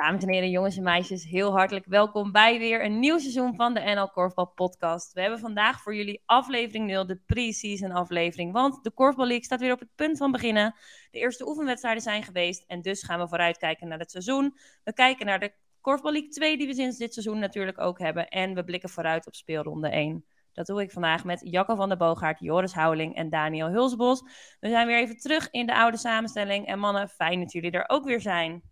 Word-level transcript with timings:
Dames 0.00 0.22
en 0.22 0.28
heren, 0.28 0.50
jongens 0.50 0.76
en 0.76 0.82
meisjes, 0.82 1.24
heel 1.24 1.52
hartelijk 1.52 1.86
welkom 1.86 2.32
bij 2.32 2.58
weer 2.58 2.84
een 2.84 2.98
nieuw 2.98 3.18
seizoen 3.18 3.54
van 3.54 3.74
de 3.74 3.80
NL 3.80 4.10
Korfbal 4.10 4.46
Podcast. 4.46 5.12
We 5.12 5.20
hebben 5.20 5.38
vandaag 5.38 5.82
voor 5.82 5.94
jullie 5.94 6.22
aflevering 6.26 6.86
0, 6.86 7.06
de 7.06 7.20
pre-season 7.26 7.90
aflevering. 7.90 8.52
Want 8.52 8.84
de 8.84 8.90
Korfbal 8.90 9.26
League 9.26 9.44
staat 9.44 9.60
weer 9.60 9.72
op 9.72 9.78
het 9.78 9.94
punt 9.94 10.18
van 10.18 10.32
beginnen. 10.32 10.74
De 11.10 11.18
eerste 11.18 11.48
oefenwedstrijden 11.48 12.02
zijn 12.02 12.22
geweest 12.22 12.64
en 12.66 12.80
dus 12.82 13.02
gaan 13.02 13.20
we 13.20 13.28
vooruitkijken 13.28 13.88
naar 13.88 13.98
het 13.98 14.10
seizoen. 14.10 14.56
We 14.84 14.92
kijken 14.92 15.26
naar 15.26 15.40
de 15.40 15.52
Korfbal 15.80 16.12
League 16.12 16.30
2 16.30 16.56
die 16.56 16.66
we 16.66 16.74
sinds 16.74 16.98
dit 16.98 17.12
seizoen 17.12 17.38
natuurlijk 17.38 17.80
ook 17.80 17.98
hebben. 17.98 18.28
En 18.28 18.54
we 18.54 18.64
blikken 18.64 18.88
vooruit 18.88 19.26
op 19.26 19.34
speelronde 19.34 19.88
1. 19.88 20.24
Dat 20.52 20.66
doe 20.66 20.82
ik 20.82 20.90
vandaag 20.90 21.24
met 21.24 21.40
Jacco 21.44 21.74
van 21.74 21.88
der 21.88 21.98
Boogaard, 21.98 22.38
Joris 22.38 22.72
Houweling 22.72 23.14
en 23.14 23.30
Daniel 23.30 23.68
Hulsbos. 23.68 24.22
We 24.60 24.68
zijn 24.68 24.86
weer 24.86 24.98
even 24.98 25.16
terug 25.16 25.50
in 25.50 25.66
de 25.66 25.74
oude 25.74 25.96
samenstelling. 25.96 26.66
En 26.66 26.78
mannen, 26.78 27.08
fijn 27.08 27.40
dat 27.40 27.52
jullie 27.52 27.70
er 27.70 27.84
ook 27.88 28.04
weer 28.04 28.20
zijn. 28.20 28.69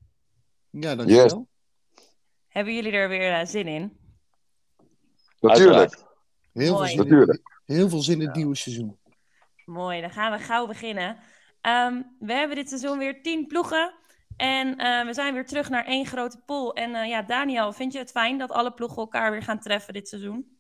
Ja, 0.81 0.95
dankjewel. 0.95 1.49
Hebben 2.49 2.75
jullie 2.75 2.93
er 2.93 3.09
weer 3.09 3.41
uh, 3.41 3.47
zin 3.47 3.67
in? 3.67 3.99
Natuurlijk. 5.41 6.07
Heel 6.53 6.77
veel, 6.77 6.87
zin 6.87 6.91
in, 6.91 7.03
Natuurlijk. 7.03 7.41
heel 7.65 7.89
veel 7.89 8.01
zin 8.01 8.21
in 8.21 8.27
het 8.27 8.37
nieuwe 8.37 8.57
seizoen. 8.57 8.99
Mooi, 9.65 10.01
dan 10.01 10.11
gaan 10.11 10.33
we 10.33 10.39
gauw 10.39 10.67
beginnen. 10.67 11.17
Ehm, 11.61 12.03
we 12.19 12.33
hebben 12.33 12.57
dit 12.57 12.69
seizoen 12.69 12.99
weer 12.99 13.23
tien 13.23 13.47
ploegen. 13.47 13.95
En 14.37 14.77
eh, 14.77 15.05
we 15.05 15.15
zijn 15.15 15.35
weer 15.35 15.47
terug 15.47 15.69
naar 15.69 15.85
één 15.85 16.07
grote 16.07 16.43
pool. 16.47 16.75
En 16.75 16.95
eh, 16.95 17.09
ja, 17.09 17.23
Daniel, 17.23 17.73
vind 17.73 17.93
je 17.93 17.99
het 17.99 18.11
fijn 18.11 18.39
dat 18.39 18.51
alle 18.51 18.73
ploegen 18.73 18.97
elkaar 18.97 19.31
weer 19.31 19.43
gaan 19.43 19.61
treffen 19.61 19.95
dit 19.95 20.09
seizoen? 20.09 20.59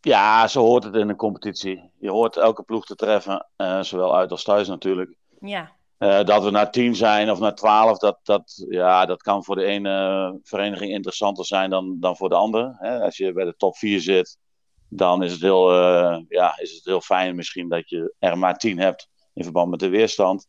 Ja, 0.00 0.48
zo 0.48 0.60
hoort 0.60 0.84
het 0.84 0.94
in 0.94 1.08
een 1.08 1.16
competitie. 1.16 1.90
Je 1.98 2.10
hoort 2.10 2.36
elke 2.36 2.62
ploeg 2.62 2.86
te 2.86 2.94
treffen, 2.94 3.48
eh, 3.56 3.82
zowel 3.82 4.16
uit 4.16 4.30
als 4.30 4.44
thuis 4.44 4.68
natuurlijk. 4.68 5.16
Ja, 5.40 5.76
Eh, 6.02 6.24
dat 6.24 6.44
we 6.44 6.50
naar 6.50 6.70
10 6.70 6.94
zijn 6.94 7.30
of 7.30 7.38
naar 7.38 7.54
12, 7.54 7.98
dat, 7.98 8.18
dat, 8.22 8.64
ja, 8.68 9.06
dat 9.06 9.22
kan 9.22 9.44
voor 9.44 9.56
de 9.56 9.64
ene 9.64 10.38
vereniging 10.42 10.92
interessanter 10.92 11.46
zijn 11.46 11.70
dan, 11.70 11.96
dan 12.00 12.16
voor 12.16 12.28
de 12.28 12.34
andere. 12.34 12.76
Hè? 12.78 13.00
Als 13.00 13.16
je 13.16 13.32
bij 13.32 13.44
de 13.44 13.54
top 13.56 13.76
4 13.76 14.00
zit, 14.00 14.38
dan 14.88 15.22
is 15.22 15.32
het, 15.32 15.40
heel, 15.40 15.70
eh, 15.70 16.18
ja, 16.28 16.58
is 16.58 16.72
het 16.74 16.84
heel 16.84 17.00
fijn 17.00 17.36
misschien 17.36 17.68
dat 17.68 17.88
je 17.88 18.14
er 18.18 18.38
maar 18.38 18.58
10 18.58 18.78
hebt 18.78 19.08
in 19.34 19.42
verband 19.42 19.70
met 19.70 19.80
de 19.80 19.88
weerstand. 19.88 20.46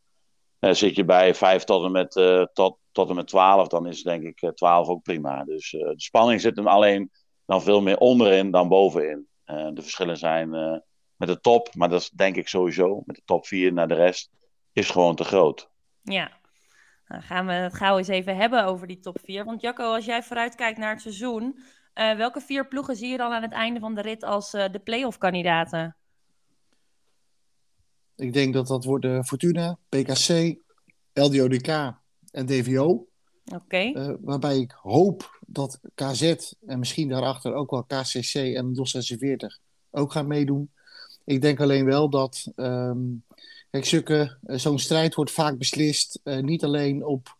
Eh, 0.59 0.73
zit 0.73 0.95
je 0.95 1.05
bij 1.05 1.35
5 1.35 1.63
tot 1.63 1.83
en 1.83 1.91
met, 1.91 2.11
tot, 2.53 2.77
tot 2.91 3.09
en 3.09 3.15
met 3.15 3.27
12, 3.27 3.67
dan 3.67 3.87
is 3.87 4.03
denk 4.03 4.23
ik 4.23 4.51
12 4.55 4.87
ook 4.87 5.03
prima. 5.03 5.43
Dus 5.43 5.71
de 5.71 5.93
spanning 5.95 6.41
zit 6.41 6.55
hem 6.55 6.67
alleen 6.67 7.11
dan 7.45 7.61
veel 7.61 7.81
meer 7.81 7.97
onderin 7.97 8.51
dan 8.51 8.67
bovenin. 8.67 9.27
De 9.45 9.81
verschillen 9.81 10.17
zijn 10.17 10.49
met 11.15 11.27
de 11.27 11.39
top, 11.39 11.75
maar 11.75 11.89
dat 11.89 12.01
is 12.01 12.09
denk 12.09 12.35
ik 12.35 12.47
sowieso, 12.47 13.01
met 13.05 13.15
de 13.15 13.21
top 13.25 13.47
4 13.47 13.73
naar 13.73 13.87
de 13.87 13.93
rest, 13.93 14.31
is 14.73 14.89
gewoon 14.89 15.15
te 15.15 15.23
groot. 15.23 15.69
ja. 16.01 16.41
Dan 17.07 17.21
gaan 17.21 17.45
we 17.45 17.51
het 17.53 17.73
gauw 17.73 17.97
eens 17.97 18.07
even 18.07 18.35
hebben 18.35 18.65
over 18.65 18.87
die 18.87 18.99
top 18.99 19.19
4. 19.23 19.45
Want 19.45 19.61
Jacco, 19.61 19.93
als 19.93 20.05
jij 20.05 20.23
vooruitkijkt 20.23 20.77
naar 20.77 20.91
het 20.91 21.01
seizoen, 21.01 21.59
eh, 21.93 22.15
welke 22.15 22.41
vier 22.41 22.67
ploegen 22.67 22.95
zie 22.95 23.09
je 23.09 23.17
dan 23.17 23.31
aan 23.31 23.41
het 23.41 23.51
einde 23.51 23.79
van 23.79 23.95
de 23.95 24.01
rit 24.01 24.23
als 24.23 24.53
eh, 24.53 24.71
de 24.71 24.79
playoff 24.79 25.17
kandidaten? 25.17 25.95
Ik 28.15 28.33
denk 28.33 28.53
dat 28.53 28.67
dat 28.67 28.83
worden 28.83 29.25
Fortuna, 29.25 29.77
PKC, 29.89 30.55
LDODK 31.13 31.67
en 32.31 32.45
DVO. 32.45 33.07
Oké, 33.53 33.77
eh, 33.77 34.13
waarbij 34.21 34.57
ik 34.57 34.71
hoop 34.71 35.39
dat 35.47 35.79
KZ 35.95 36.53
en 36.65 36.79
misschien 36.79 37.09
daarachter 37.09 37.53
ook 37.53 37.71
wel 37.71 37.83
KCC 37.83 38.33
en 38.33 38.73
DOS 38.73 38.91
46 38.91 39.59
ook 39.91 40.11
gaan 40.11 40.27
meedoen. 40.27 40.71
Ik 41.25 41.41
denk 41.41 41.59
alleen 41.59 41.85
wel 41.85 42.09
dat 42.09 42.51
ehm, 42.55 43.01
kijk, 43.81 44.09
eh, 44.09 44.57
zo'n 44.57 44.79
strijd 44.79 45.15
wordt 45.15 45.31
vaak 45.31 45.57
beslist 45.57 46.19
eh, 46.23 46.37
niet 46.37 46.63
alleen 46.63 47.05
op, 47.05 47.35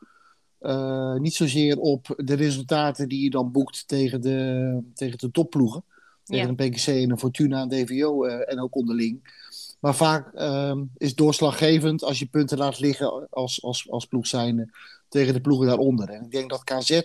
eh, 0.59 1.15
niet 1.15 1.33
zozeer 1.33 1.79
op 1.79 2.13
de 2.17 2.33
resultaten 2.33 3.09
die 3.09 3.23
je 3.23 3.29
dan 3.29 3.51
boekt 3.51 3.87
tegen 3.87 4.21
de, 4.21 4.79
tegen 4.93 5.17
de 5.17 5.31
topploegen. 5.31 5.83
Tegen 6.23 6.43
Ja. 6.43 6.49
een 6.49 6.69
PKC 6.69 6.87
en 6.87 7.11
een 7.11 7.19
Fortuna 7.19 7.61
en 7.61 7.69
DVO 7.69 8.23
en 8.23 8.59
ook 8.59 8.75
onderling. 8.75 9.41
Maar 9.79 9.95
vaak 9.95 10.33
ehm, 10.33 10.83
is 10.97 11.15
doorslaggevend 11.15 12.03
als 12.03 12.19
je 12.19 12.25
punten 12.25 12.57
laat 12.57 12.79
liggen 12.79 13.29
als, 13.29 13.63
als, 13.63 13.89
als 13.89 14.05
ploeg 14.05 14.27
zijnde 14.27 14.69
tegen 15.09 15.33
de 15.33 15.41
ploegen 15.41 15.67
daaronder. 15.67 16.09
En 16.09 16.23
ik 16.23 16.31
denk 16.31 16.49
dat 16.49 16.63
KZ 16.63 17.01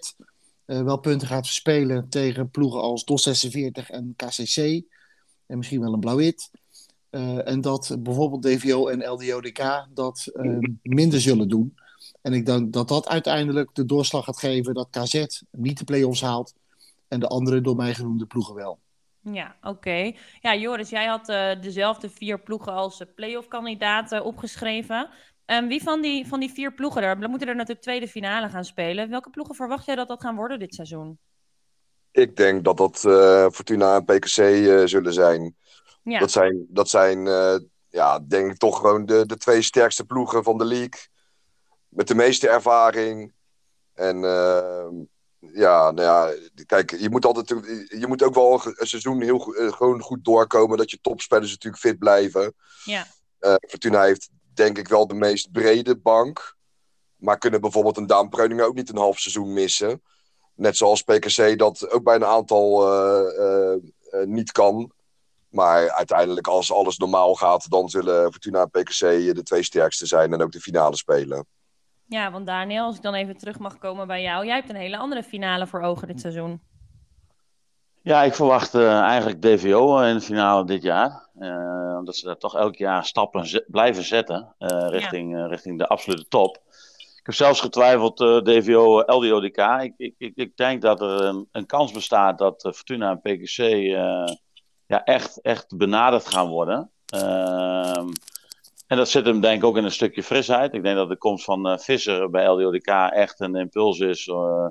wel 0.64 0.96
punten 0.98 1.28
gaat 1.28 1.46
verspelen 1.46 2.08
tegen 2.08 2.50
ploegen 2.50 2.80
als 2.80 3.04
DOS 3.04 3.22
46 3.22 3.90
en 3.90 4.14
KCC. 4.16 4.56
En 5.46 5.56
misschien 5.56 5.80
wel 5.80 5.92
een 5.92 6.00
Blauw-Wit. 6.00 6.50
Eh, 7.18 7.48
en 7.48 7.60
dat 7.60 7.96
bijvoorbeeld 7.98 8.42
DVO 8.42 8.88
en 8.88 9.10
LDODK 9.10 9.86
dat 9.94 10.30
eh, 10.34 10.58
minder 10.82 11.20
zullen 11.20 11.48
doen. 11.48 11.74
En 12.22 12.32
ik 12.32 12.46
denk 12.46 12.72
dat 12.72 12.88
dat 12.88 13.08
uiteindelijk 13.08 13.74
de 13.74 13.84
doorslag 13.84 14.24
gaat 14.24 14.38
geven 14.38 14.74
dat 14.74 14.88
KZ 14.90 15.42
niet 15.50 15.78
de 15.78 15.84
play-offs 15.84 16.20
haalt. 16.20 16.54
En 17.08 17.20
de 17.20 17.26
andere 17.26 17.60
door 17.60 17.76
mij 17.76 17.94
genoemde 17.94 18.26
ploegen 18.26 18.54
wel. 18.54 18.78
ja, 19.22 19.56
oké. 19.62 20.12
Ja, 20.40 20.54
Joris, 20.54 20.90
jij 20.90 21.06
had 21.06 21.28
eh, 21.28 21.60
dezelfde 21.60 22.10
vier 22.10 22.40
ploegen 22.40 22.72
als 22.72 23.02
playoff 23.14 23.48
kandidaten 23.48 24.24
opgeschreven. 24.24 25.08
Ehm, 25.44 25.66
wie 25.66 25.82
van 25.82 26.00
die, 26.00 26.26
van 26.26 26.40
die 26.40 26.52
vier 26.52 26.74
ploegen, 26.74 27.20
dan 27.20 27.30
moeten 27.30 27.48
er 27.48 27.54
natuurlijk 27.54 27.82
tweede 27.82 28.08
finale 28.08 28.48
gaan 28.48 28.64
spelen. 28.64 29.10
Welke 29.10 29.30
ploegen 29.30 29.54
verwacht 29.54 29.86
jij 29.86 29.94
dat 29.94 30.08
dat 30.08 30.20
gaan 30.20 30.36
worden 30.36 30.58
dit 30.58 30.74
seizoen? 30.74 31.18
Ik 32.10 32.36
denk 32.36 32.64
dat 32.64 32.76
dat 32.76 33.04
eh, 33.04 33.46
Fortuna 33.50 33.96
en 33.96 34.04
PKC 34.04 34.36
eh, 34.36 34.82
zullen 34.84 35.12
zijn. 35.12 35.56
Ja, 36.02 36.18
Dat 36.18 36.30
zijn, 36.30 36.66
dat 36.68 36.88
zijn 36.88 37.26
eh, 37.26 37.56
ja, 37.88 38.18
denk 38.18 38.50
ik 38.50 38.58
toch 38.58 38.76
gewoon 38.76 39.06
de, 39.06 39.26
de 39.26 39.36
twee 39.36 39.62
sterkste 39.62 40.04
ploegen 40.04 40.44
van 40.44 40.58
de 40.58 40.64
league. 40.64 41.00
Met 41.88 42.08
de 42.08 42.14
meeste 42.14 42.48
ervaring. 42.48 43.32
En 43.94 44.24
eh, 44.24 44.88
ja, 45.52 45.90
nou 45.90 46.00
ja, 46.00 46.34
kijk, 46.66 46.96
je 46.98 47.10
moet, 47.10 47.24
altijd, 47.24 47.48
je 47.98 48.04
moet 48.08 48.22
ook 48.22 48.34
wel 48.34 48.60
een 48.64 48.86
seizoen 48.86 49.22
heel 49.22 49.38
goed, 49.38 49.56
eh, 49.56 49.72
gewoon 49.72 50.00
goed 50.00 50.24
doorkomen. 50.24 50.78
Dat 50.78 50.90
je 50.90 51.00
topspelers 51.00 51.50
natuurlijk 51.50 51.82
fit 51.82 51.98
blijven. 51.98 52.54
ja, 52.84 53.06
Eh, 53.38 53.54
Fortuna 53.68 54.02
heeft 54.02 54.28
denk 54.54 54.78
ik 54.78 54.88
wel 54.88 55.06
de 55.06 55.14
meest 55.14 55.52
brede 55.52 55.96
bank. 55.96 56.56
Maar 57.16 57.38
kunnen 57.38 57.60
bijvoorbeeld 57.60 57.96
een 57.96 58.06
Daan 58.06 58.28
Breuningen 58.28 58.66
ook 58.66 58.74
niet 58.74 58.88
een 58.88 58.96
half 58.96 59.18
seizoen 59.18 59.52
missen. 59.52 60.02
Net 60.54 60.76
zoals 60.76 61.02
PKC 61.02 61.58
dat 61.58 61.90
ook 61.90 62.02
bij 62.02 62.14
een 62.14 62.24
aantal 62.24 62.88
niet 64.24 64.52
kan. 64.52 64.92
Maar 65.48 65.90
uiteindelijk 65.90 66.46
als 66.46 66.72
alles 66.72 66.96
normaal 66.98 67.34
gaat, 67.34 67.70
dan 67.70 67.88
zullen 67.88 68.32
Fortuna 68.32 68.60
en 68.60 68.70
PKC 68.70 69.00
de 69.34 69.42
twee 69.42 69.62
sterkste 69.62 70.06
zijn 70.06 70.32
en 70.32 70.42
ook 70.42 70.52
de 70.52 70.60
finale 70.60 70.96
spelen. 70.96 71.46
ja, 72.06 72.30
want 72.30 72.46
Daniel, 72.46 72.84
als 72.84 72.96
ik 72.96 73.02
dan 73.02 73.14
even 73.14 73.36
terug 73.36 73.58
mag 73.58 73.78
komen 73.78 74.06
bij 74.06 74.22
jou. 74.22 74.46
Jij 74.46 74.54
hebt 74.54 74.68
een 74.70 74.76
hele 74.76 74.96
andere 74.96 75.22
finale 75.22 75.66
voor 75.66 75.80
ogen 75.82 76.06
dit 76.08 76.20
seizoen. 76.20 76.60
Ja, 78.02 78.22
ik 78.22 78.34
verwacht 78.34 78.74
eh, 78.74 79.00
eigenlijk 79.00 79.42
DVO 79.42 80.00
in 80.00 80.14
de 80.14 80.20
finale 80.20 80.64
dit 80.64 80.82
jaar. 80.82 81.28
Eh, 81.38 81.96
omdat 81.98 82.16
ze 82.16 82.26
daar 82.26 82.36
toch 82.36 82.56
elk 82.56 82.76
jaar 82.76 83.04
stappen 83.04 83.46
ze- 83.46 83.64
blijven 83.66 84.02
zetten 84.04 84.54
eh, 84.58 84.86
richting, 84.90 85.36
eh, 85.36 85.46
richting 85.48 85.78
de 85.78 85.86
absolute 85.88 86.28
top. 86.28 86.56
Ik 87.18 87.26
heb 87.26 87.34
zelfs 87.34 87.60
getwijfeld, 87.60 88.20
eh, 88.20 88.36
DVO, 88.38 89.00
LDODK. 89.06 89.56
Ik, 89.82 89.94
ik, 89.96 90.14
ik, 90.18 90.32
ik 90.36 90.56
denk 90.56 90.82
dat 90.82 91.00
er 91.00 91.22
een, 91.22 91.48
een 91.52 91.66
kans 91.66 91.92
bestaat 91.92 92.38
dat 92.38 92.64
eh, 92.64 92.72
Fortuna 92.72 93.10
en 93.10 93.20
PKC 93.20 93.58
eh, 93.58 94.24
ja, 94.88 95.04
echt, 95.04 95.40
echt 95.40 95.76
benaderd 95.76 96.26
gaan 96.26 96.48
worden. 96.48 96.90
Ehm, 97.06 98.08
en 98.86 98.96
dat 98.96 99.08
zit 99.08 99.26
hem 99.26 99.40
denk 99.40 99.62
ik 99.62 99.64
ook 99.64 99.76
in 99.76 99.84
een 99.84 99.90
stukje 99.90 100.22
frisheid. 100.22 100.74
Ik 100.74 100.82
denk 100.82 100.96
dat 100.96 101.08
de 101.08 101.16
komst 101.16 101.44
van 101.44 101.68
eh, 101.68 101.78
Visser 101.78 102.30
bij 102.30 102.46
LDODK 102.46 102.86
echt 103.10 103.40
een 103.40 103.54
impuls 103.54 103.98
is 103.98 104.26
eh, 104.26 104.66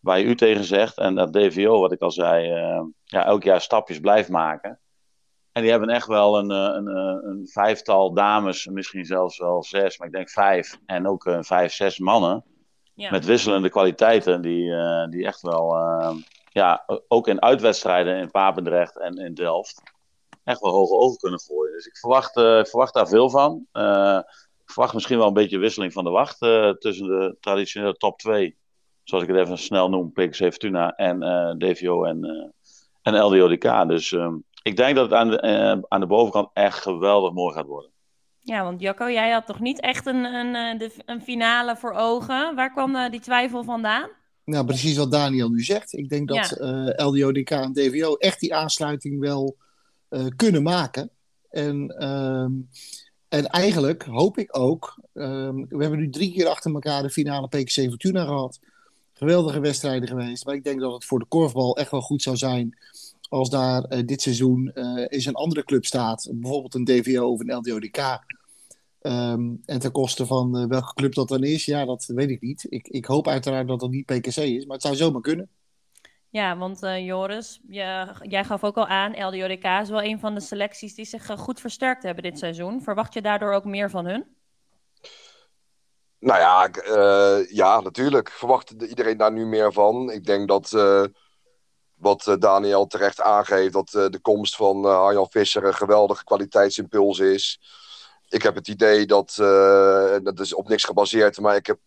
waar 0.00 0.18
je 0.18 0.24
u 0.24 0.34
tegen 0.34 0.64
zegt. 0.64 0.98
En 0.98 1.14
dat 1.14 1.32
DVO, 1.32 1.80
wat 1.80 1.92
ik 1.92 2.00
al 2.00 2.10
zei, 2.10 2.50
eh, 2.50 2.82
ja, 3.04 3.24
elk 3.24 3.42
jaar 3.42 3.60
stapjes 3.60 4.00
blijft 4.00 4.28
maken. 4.28 4.80
En 5.52 5.62
die 5.62 5.70
hebben 5.70 5.88
echt 5.88 6.06
wel 6.06 6.38
een, 6.38 6.50
een, 6.50 6.86
een 7.26 7.48
vijftal 7.48 8.14
dames, 8.14 8.66
misschien 8.66 9.04
zelfs 9.04 9.38
wel 9.38 9.62
zes, 9.62 9.98
maar 9.98 10.06
ik 10.06 10.14
denk 10.14 10.30
vijf. 10.30 10.78
En 10.86 11.08
ook 11.08 11.26
eh, 11.26 11.38
vijf, 11.40 11.72
zes 11.72 11.98
mannen 11.98 12.44
Ja, 12.94 13.10
met 13.10 13.24
wisselende 13.24 13.68
kwaliteiten, 13.68 14.42
die, 14.42 14.72
die 15.10 15.26
echt 15.26 15.40
wel, 15.40 15.76
ja, 16.52 16.84
ook 17.08 17.28
in 17.28 17.42
uitwedstrijden 17.42 18.16
in 18.16 18.30
Papendrecht 18.30 18.98
en 18.98 19.16
in 19.16 19.34
Delft, 19.34 19.82
echt 20.44 20.60
wel 20.60 20.72
hoge 20.72 20.94
ogen 20.94 21.18
kunnen 21.18 21.40
gooien. 21.40 21.72
Dus 21.72 21.86
ik 21.86 21.96
verwacht, 21.96 22.36
eh, 22.36 22.64
verwacht 22.64 22.94
daar 22.94 23.08
veel 23.08 23.30
van. 23.30 23.66
Eh, 23.72 24.20
ik 24.64 24.70
verwacht 24.70 24.94
misschien 24.94 25.18
wel 25.18 25.26
een 25.26 25.32
beetje 25.32 25.58
wisseling 25.58 25.92
van 25.92 26.04
de 26.04 26.10
wacht 26.10 26.42
eh, 26.42 26.70
tussen 26.70 27.06
de 27.06 27.36
traditionele 27.40 27.94
top 27.94 28.18
2, 28.18 28.56
zoals 29.02 29.24
ik 29.24 29.30
het 29.30 29.38
even 29.38 29.58
snel 29.58 29.88
noem, 29.88 30.12
PKC 30.12 30.34
Fortuna 30.34 30.96
en 30.96 31.18
DVO 31.58 32.04
en, 32.04 32.52
en 33.02 33.22
LDODK. 33.22 33.88
Dus 33.88 34.12
ehm, 34.12 34.36
ik 34.62 34.76
denk 34.76 34.96
dat 34.96 35.04
het 35.04 35.14
aan 35.14 35.30
de, 35.30 35.86
aan 35.88 36.00
de 36.00 36.06
bovenkant 36.06 36.50
echt 36.52 36.78
geweldig 36.78 37.32
mooi 37.32 37.54
gaat 37.54 37.66
worden. 37.66 37.90
ja 38.38 38.64
want 38.64 38.80
Jacco, 38.80 39.10
jij 39.10 39.30
had 39.30 39.46
toch 39.46 39.60
niet 39.60 39.80
echt 39.80 40.06
een, 40.06 40.24
een, 40.24 40.90
een 41.06 41.22
finale 41.22 41.76
voor 41.76 41.92
ogen? 41.92 42.54
Waar 42.54 42.72
kwam 42.72 43.10
die 43.10 43.20
twijfel 43.20 43.64
vandaan? 43.64 44.08
Nou, 44.44 44.66
precies 44.66 44.96
wat 44.96 45.10
Daniel 45.10 45.48
nu 45.48 45.62
zegt. 45.62 45.92
Ik 45.92 46.08
denk 46.08 46.28
dat 46.28 46.52
eh, 46.52 47.06
LDODK 47.06 47.50
en 47.50 47.72
DVO 47.72 48.14
echt 48.14 48.40
die 48.40 48.54
aansluiting 48.54 49.20
wel 49.20 49.56
eh, 50.08 50.26
kunnen 50.36 50.62
maken. 50.62 51.10
En, 51.50 51.88
ehm, 51.98 52.52
en 53.28 53.46
eigenlijk 53.46 54.02
hoop 54.02 54.38
ik 54.38 54.58
ook. 54.58 55.00
ehm, 55.12 55.54
we 55.54 55.76
hebben 55.82 55.98
nu 55.98 56.10
drie 56.10 56.32
keer 56.32 56.46
achter 56.46 56.72
elkaar 56.72 57.02
de 57.02 57.10
finale 57.10 57.48
PKC 57.48 57.70
Fortuna 57.70 58.24
gehad. 58.24 58.60
geweldige 59.12 59.60
wedstrijden 59.60 60.08
geweest. 60.08 60.44
Maar 60.44 60.54
ik 60.54 60.64
denk 60.64 60.80
dat 60.80 60.92
het 60.92 61.04
voor 61.04 61.18
de 61.18 61.26
korfbal 61.28 61.76
echt 61.76 61.90
wel 61.90 62.00
goed 62.00 62.22
zou 62.22 62.36
zijn 62.36 62.78
als 63.28 63.50
daar 63.50 63.92
uh, 63.92 64.06
dit 64.06 64.22
seizoen 64.22 64.70
eens 65.08 65.26
een 65.26 65.34
andere 65.34 65.64
club 65.64 65.84
staat. 65.84 66.28
Bijvoorbeeld 66.32 66.74
een 66.74 66.84
DVO 66.84 67.32
of 67.32 67.40
een 67.40 67.54
LDODK. 67.54 68.20
Um, 69.02 69.60
en 69.64 69.78
ten 69.78 69.92
koste 69.92 70.26
van 70.26 70.58
uh, 70.58 70.66
welke 70.66 70.94
club 70.94 71.14
dat 71.14 71.28
dan 71.28 71.42
is, 71.42 71.64
ja, 71.64 71.84
dat 71.84 72.04
weet 72.06 72.30
ik 72.30 72.40
niet. 72.40 72.66
Ik, 72.68 72.88
ik 72.88 73.04
hoop 73.04 73.28
uiteraard 73.28 73.68
dat 73.68 73.80
dat 73.80 73.90
niet 73.90 74.06
PKC 74.06 74.36
is, 74.36 74.64
maar 74.64 74.76
het 74.76 74.82
zou 74.82 74.94
zomaar 74.94 75.20
kunnen. 75.20 75.50
Ja, 76.28 76.56
want 76.56 76.82
uh, 76.82 77.06
Joris, 77.06 77.60
je, 77.68 78.06
jij 78.22 78.44
gaf 78.44 78.64
ook 78.64 78.76
al 78.76 78.86
aan, 78.86 79.26
LDODK 79.26 79.64
is 79.64 79.88
wel 79.88 80.02
een 80.02 80.20
van 80.20 80.34
de 80.34 80.40
selecties 80.40 80.94
die 80.94 81.04
zich 81.04 81.30
uh, 81.30 81.38
goed 81.38 81.60
versterkt 81.60 82.02
hebben 82.02 82.22
dit 82.22 82.38
seizoen. 82.38 82.82
Verwacht 82.82 83.14
je 83.14 83.22
daardoor 83.22 83.52
ook 83.52 83.64
meer 83.64 83.90
van 83.90 84.06
hun? 84.06 84.24
Nou 86.18 86.40
ja, 86.40 86.70
uh, 86.88 87.50
ja, 87.50 87.80
natuurlijk. 87.80 88.30
Verwacht 88.30 88.70
iedereen 88.70 89.16
daar 89.16 89.32
nu 89.32 89.46
meer 89.46 89.72
van. 89.72 90.10
Ik 90.10 90.24
denk 90.24 90.48
dat 90.48 90.70
wat 91.94 92.36
Daniel 92.38 92.86
terecht 92.86 93.20
aangeeft, 93.20 93.72
dat 93.72 93.90
de 93.90 94.18
komst 94.22 94.56
van 94.56 94.84
Arjan 94.84 95.30
Visser 95.30 95.64
een 95.64 95.74
geweldige 95.74 96.24
kwaliteitsimpuls 96.24 97.18
is. 97.18 97.60
Ik 98.32 98.42
heb 98.42 98.54
het 98.54 98.68
idee 98.68 99.06
dat, 99.06 99.34
dat 100.22 100.40
is 100.40 100.54
op 100.54 100.68
niks 100.68 100.84
gebaseerd, 100.84 101.40
maar 101.40 101.56
ik 101.56 101.66
heb 101.66 101.78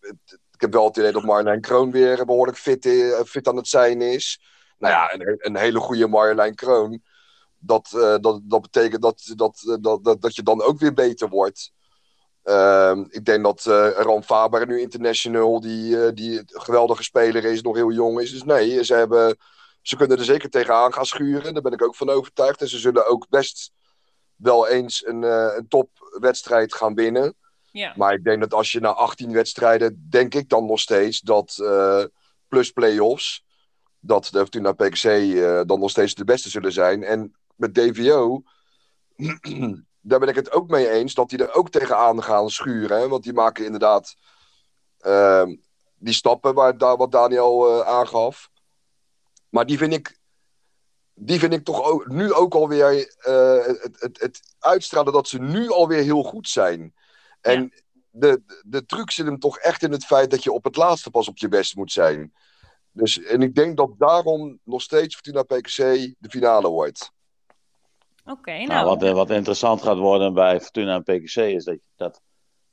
ik 0.56 0.62
heb 0.62 0.72
wel 0.72 0.84
het 0.84 0.96
idee 0.96 1.12
dat 1.12 1.24
Marjolein 1.24 1.60
Kroon 1.60 1.90
weer 1.90 2.24
behoorlijk 2.24 2.58
fit, 2.58 2.86
eh, 2.86 3.20
fit 3.24 3.48
aan 3.48 3.56
het 3.56 3.68
zijn 3.68 4.02
is. 4.02 4.40
Nou 4.78 4.92
ja, 4.92 5.14
een, 5.14 5.36
een 5.38 5.56
hele 5.56 5.78
goede 5.78 6.06
Marjolein 6.06 6.54
Kroon. 6.54 7.02
Dat, 7.58 7.92
uh, 7.94 8.16
dat, 8.20 8.40
dat 8.42 8.60
betekent 8.60 9.02
dat, 9.02 9.32
dat, 9.34 9.78
dat, 9.80 10.04
dat, 10.04 10.22
dat 10.22 10.34
je 10.34 10.42
dan 10.42 10.62
ook 10.62 10.78
weer 10.78 10.92
beter 10.94 11.28
wordt. 11.28 11.72
Uh, 12.44 12.98
ik 13.08 13.24
denk 13.24 13.44
dat 13.44 13.64
uh, 13.68 13.88
Ron 13.96 14.22
Faber 14.22 14.66
nu 14.66 14.80
international, 14.80 15.60
die, 15.60 16.12
die 16.12 16.38
een 16.38 16.46
geweldige 16.48 17.02
speler 17.02 17.44
is, 17.44 17.62
nog 17.62 17.76
heel 17.76 17.92
jong 17.92 18.20
is. 18.20 18.30
Dus 18.30 18.44
nee, 18.44 18.84
ze, 18.84 18.94
hebben, 18.94 19.36
ze 19.82 19.96
kunnen 19.96 20.18
er 20.18 20.24
zeker 20.24 20.50
tegenaan 20.50 20.92
gaan 20.92 21.06
schuren. 21.06 21.52
Daar 21.52 21.62
ben 21.62 21.72
ik 21.72 21.82
ook 21.82 21.96
van 21.96 22.10
overtuigd. 22.10 22.60
En 22.60 22.68
ze 22.68 22.78
zullen 22.78 23.06
ook 23.06 23.28
best 23.28 23.72
wel 24.36 24.68
eens 24.68 25.06
een, 25.06 25.22
een 25.22 25.68
topwedstrijd 25.68 26.74
gaan 26.74 26.94
winnen. 26.94 27.34
Ja. 27.76 27.92
Maar 27.96 28.14
ik 28.14 28.24
denk 28.24 28.40
dat 28.40 28.54
als 28.54 28.72
je 28.72 28.80
na 28.80 28.92
18 28.92 29.32
wedstrijden, 29.32 30.06
denk 30.10 30.34
ik 30.34 30.48
dan 30.48 30.66
nog 30.66 30.80
steeds 30.80 31.20
dat 31.20 31.58
uh, 31.60 32.04
plus 32.48 32.70
play-offs, 32.70 33.44
dat 34.00 34.28
de 34.30 34.38
Fortuna 34.38 34.72
PXC 34.72 35.04
uh, 35.04 35.60
dan 35.66 35.80
nog 35.80 35.90
steeds 35.90 36.14
de 36.14 36.24
beste 36.24 36.50
zullen 36.50 36.72
zijn. 36.72 37.04
En 37.04 37.36
met 37.54 37.74
DVO, 37.74 38.42
daar 40.00 40.18
ben 40.18 40.28
ik 40.28 40.34
het 40.34 40.52
ook 40.52 40.68
mee 40.68 40.90
eens 40.90 41.14
dat 41.14 41.28
die 41.28 41.38
er 41.38 41.54
ook 41.54 41.70
tegenaan 41.70 42.22
gaan 42.22 42.50
schuren. 42.50 42.98
Hè? 42.98 43.08
Want 43.08 43.22
die 43.22 43.32
maken 43.32 43.64
inderdaad 43.64 44.16
uh, 45.00 45.46
die 45.96 46.14
stappen 46.14 46.54
waar, 46.54 46.78
daar, 46.78 46.96
wat 46.96 47.12
Daniel 47.12 47.84
aangaf. 47.84 48.48
Maar 49.48 49.66
die 49.66 49.78
vind 49.78 49.92
ik, 49.92 50.18
die 51.18 51.38
vind 51.38 51.52
ik 51.52 51.64
toch 51.64 51.82
ook, 51.82 52.08
nu 52.08 52.32
ook 52.32 52.54
alweer 52.54 53.16
uh, 53.28 53.66
het, 53.66 54.00
het, 54.00 54.20
het 54.20 54.40
uitstralen 54.58 55.12
dat 55.12 55.28
ze 55.28 55.38
nu 55.38 55.70
alweer 55.70 56.02
heel 56.02 56.22
goed 56.22 56.48
zijn. 56.48 56.94
En 57.40 57.62
ja. 57.62 57.80
de, 58.10 58.42
de 58.64 58.86
truc 58.86 59.10
zit 59.10 59.26
hem 59.26 59.38
toch 59.38 59.58
echt 59.58 59.82
in 59.82 59.92
het 59.92 60.04
feit 60.04 60.30
dat 60.30 60.42
je 60.42 60.52
op 60.52 60.64
het 60.64 60.76
laatste 60.76 61.10
pas 61.10 61.28
op 61.28 61.38
je 61.38 61.48
best 61.48 61.76
moet 61.76 61.92
zijn. 61.92 62.32
Dus, 62.90 63.22
en 63.22 63.42
ik 63.42 63.54
denk 63.54 63.76
dat 63.76 63.90
daarom 63.98 64.58
nog 64.64 64.82
steeds 64.82 65.14
Fortuna 65.14 65.42
PKC 65.42 65.76
de 66.18 66.28
finale 66.28 66.68
wordt. 66.68 67.10
Oké, 68.24 68.38
okay, 68.38 68.64
nou. 68.64 68.68
nou. 68.68 68.98
wat, 68.98 69.12
wat 69.12 69.30
interessant 69.30 69.82
gaat 69.82 69.98
worden 69.98 70.34
bij 70.34 70.60
Fortuna 70.60 70.94
en 70.94 71.02
PKC 71.02 71.36
is 71.36 71.64
dat, 71.64 71.78
dat 71.96 72.20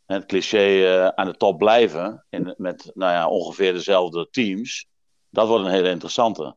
het 0.06 0.26
cliché 0.26 0.66
uh, 0.66 1.08
aan 1.08 1.28
de 1.28 1.38
top 1.38 1.58
blijven 1.58 2.26
in, 2.30 2.54
met 2.58 2.92
nou 2.94 3.12
ja, 3.12 3.28
ongeveer 3.28 3.74
dezelfde 3.74 4.28
teams. 4.32 4.88
Dat 5.30 5.48
wordt 5.48 5.66
een 5.66 5.72
hele 5.72 5.90
interessante. 5.90 6.56